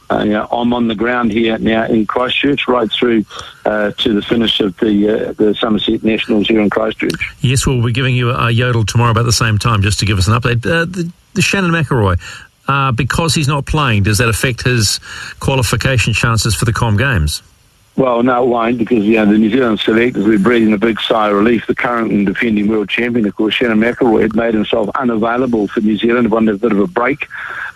uh, 0.09 0.23
you 0.23 0.31
know, 0.31 0.47
I'm 0.51 0.73
on 0.73 0.87
the 0.87 0.95
ground 0.95 1.31
here 1.31 1.57
now 1.57 1.85
in 1.85 2.05
Christchurch, 2.05 2.67
right 2.67 2.89
through 2.89 3.25
uh, 3.65 3.91
to 3.91 4.13
the 4.13 4.21
finish 4.21 4.59
of 4.61 4.77
the 4.77 5.09
uh, 5.09 5.33
the 5.33 5.53
Summerset 5.53 6.03
Nationals 6.03 6.47
here 6.47 6.61
in 6.61 6.69
Christchurch. 6.69 7.35
Yes, 7.41 7.67
we'll 7.67 7.83
be 7.83 7.91
giving 7.91 8.15
you 8.15 8.31
a 8.31 8.49
yodel 8.49 8.85
tomorrow 8.85 9.11
about 9.11 9.23
the 9.23 9.33
same 9.33 9.57
time, 9.57 9.81
just 9.81 9.99
to 9.99 10.05
give 10.05 10.17
us 10.17 10.27
an 10.27 10.33
update. 10.33 10.65
Uh, 10.65 10.85
the, 10.85 11.11
the 11.33 11.41
Shannon 11.41 11.71
McIlroy, 11.71 12.19
uh, 12.67 12.91
because 12.91 13.33
he's 13.33 13.47
not 13.47 13.65
playing, 13.65 14.03
does 14.03 14.17
that 14.17 14.29
affect 14.29 14.63
his 14.63 14.99
qualification 15.39 16.13
chances 16.13 16.55
for 16.55 16.65
the 16.65 16.73
Com 16.73 16.97
Games? 16.97 17.41
Well, 17.97 18.21
no, 18.21 18.43
it 18.43 18.47
won't 18.47 18.77
because 18.77 19.03
you 19.03 19.15
know 19.15 19.25
the 19.25 19.39
New 19.39 19.49
Zealand 19.49 19.79
selectors 19.79 20.23
were 20.23 20.37
breathing 20.37 20.71
a 20.71 20.77
big 20.77 21.01
sigh 21.01 21.29
of 21.29 21.35
relief. 21.35 21.65
The 21.65 21.73
current 21.73 22.11
and 22.11 22.27
defending 22.27 22.67
world 22.67 22.89
champion, 22.89 23.25
of 23.25 23.35
course, 23.35 23.55
Shannon 23.55 23.79
McIlroy, 23.79 24.21
had 24.21 24.35
made 24.35 24.53
himself 24.53 24.89
unavailable 24.93 25.67
for 25.67 25.81
New 25.81 25.97
Zealand, 25.97 26.29
wanted 26.29 26.55
a 26.55 26.57
bit 26.59 26.71
of 26.71 26.79
a 26.79 26.85
break, 26.85 27.27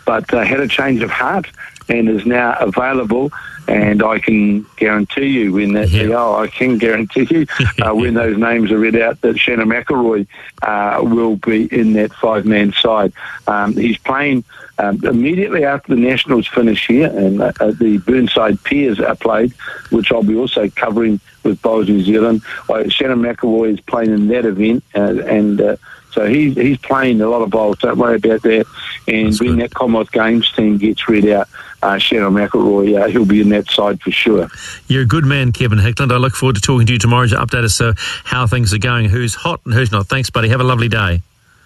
but 0.06 0.32
uh, 0.32 0.44
had 0.44 0.60
a 0.60 0.68
change 0.68 1.02
of 1.02 1.10
heart 1.10 1.48
and 1.90 2.08
is 2.08 2.24
now 2.28 2.56
available. 2.60 3.32
And 3.72 4.04
I 4.04 4.20
can 4.20 4.66
guarantee 4.76 5.28
you 5.28 5.54
when 5.54 5.74
that, 5.74 5.90
yeah. 5.90 6.10
oh, 6.14 6.36
I 6.36 6.48
can 6.48 6.78
guarantee 6.78 7.26
you 7.30 7.46
uh, 7.82 7.94
when 7.94 8.16
those 8.16 8.38
names 8.38 8.70
are 8.72 8.78
read 8.78 8.98
out 8.98 9.22
that 9.22 9.40
Shannon 9.40 9.70
McIlroy 9.70 10.28
uh, 10.62 11.00
will 11.04 11.38
be 11.38 11.74
in 11.74 11.94
that 11.94 12.14
five 12.14 12.46
man 12.46 12.74
side. 12.74 13.14
Um, 13.48 13.74
he's 13.74 13.98
playing 13.98 14.44
um, 14.78 15.04
immediately 15.06 15.64
after 15.64 15.96
the 15.96 16.02
Nationals 16.02 16.48
finish 16.48 16.88
here 16.88 17.08
and 17.08 17.42
uh, 17.42 17.54
uh 17.60 17.72
the 17.72 18.00
Burnside 18.00 18.62
Peers 18.64 19.00
are 19.00 19.16
played, 19.16 19.54
which 19.90 20.12
I'll 20.12 20.24
be 20.24 20.36
also 20.36 20.70
covering 20.70 21.22
with 21.44 21.62
Bowls 21.62 21.88
New 21.88 22.02
Zealand. 22.02 22.42
Uh, 22.68 22.90
Shannon 22.90 23.20
McIlroy 23.20 23.74
is 23.74 23.82
playing 23.82 24.12
in 24.12 24.28
that 24.28 24.46
event 24.46 24.84
uh, 24.96 25.24
and 25.24 25.62
uh, 25.62 25.76
so 26.12 26.26
he's 26.26 26.56
he's 26.56 26.78
playing 26.78 27.22
a 27.22 27.30
lot 27.30 27.42
of 27.42 27.50
bowls. 27.50 27.80
Don't 27.80 27.98
worry 27.98 28.18
about 28.18 28.42
that. 28.42 28.66
And 29.08 29.28
That's 29.28 29.40
when 29.40 29.56
good. 29.56 29.60
that 29.60 29.74
Commonwealth 29.74 30.12
Games 30.12 30.52
team 30.52 30.78
gets 30.78 31.08
read 31.08 31.26
out, 31.28 31.48
uh, 31.82 31.98
Shannon 31.98 32.34
McIlroy, 32.34 33.02
uh, 33.02 33.08
he'll 33.08 33.26
be 33.26 33.42
in 33.42 33.50
that 33.50 33.70
side 33.70 34.02
for 34.02 34.12
sure. 34.12 34.48
You're 34.88 35.04
a 35.04 35.08
good 35.08 35.26
man, 35.26 35.52
Kevin 35.52 35.80
Hickland. 35.80 36.12
I 36.12 36.18
look 36.18 36.34
forward 36.34 36.56
to 36.56 36.62
talking 36.62 36.88
to 36.88 36.94
you 36.94 37.00
tomorrow 37.00 37.28
to 37.28 37.36
update 37.36 37.64
us 37.64 37.82
uh, 37.82 37.94
how 38.24 38.48
things 38.48 38.74
are 38.74 38.78
going, 38.78 39.10
who's 39.10 39.36
hot 39.36 39.62
and 39.66 39.74
who's 39.74 39.92
not. 39.92 40.08
Thanks, 40.08 40.30
buddy. 40.30 40.50
Have 40.50 40.62
a 40.62 40.66
lovely 40.66 40.90
day. 40.90 41.22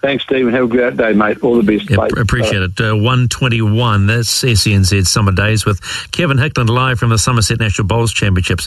Thanks, 0.06 0.24
Stephen. 0.24 0.54
Have 0.54 0.66
a 0.66 0.68
great 0.68 0.98
day, 0.98 1.14
mate. 1.14 1.44
All 1.44 1.60
the 1.60 1.64
best. 1.64 1.90
Yeah, 1.90 2.06
appreciate 2.22 2.62
it. 2.62 2.80
Uh, 2.80 2.94
121. 2.96 4.06
That's 4.06 4.44
SENZ 4.44 5.08
Summer 5.08 5.32
Days 5.32 5.66
with 5.66 5.82
Kevin 6.12 6.38
Hickland 6.38 6.70
live 6.70 7.00
from 7.00 7.10
the 7.10 7.16
Summerset 7.16 7.60
National 7.60 7.88
Bowls 7.88 8.14
Championships. 8.14 8.64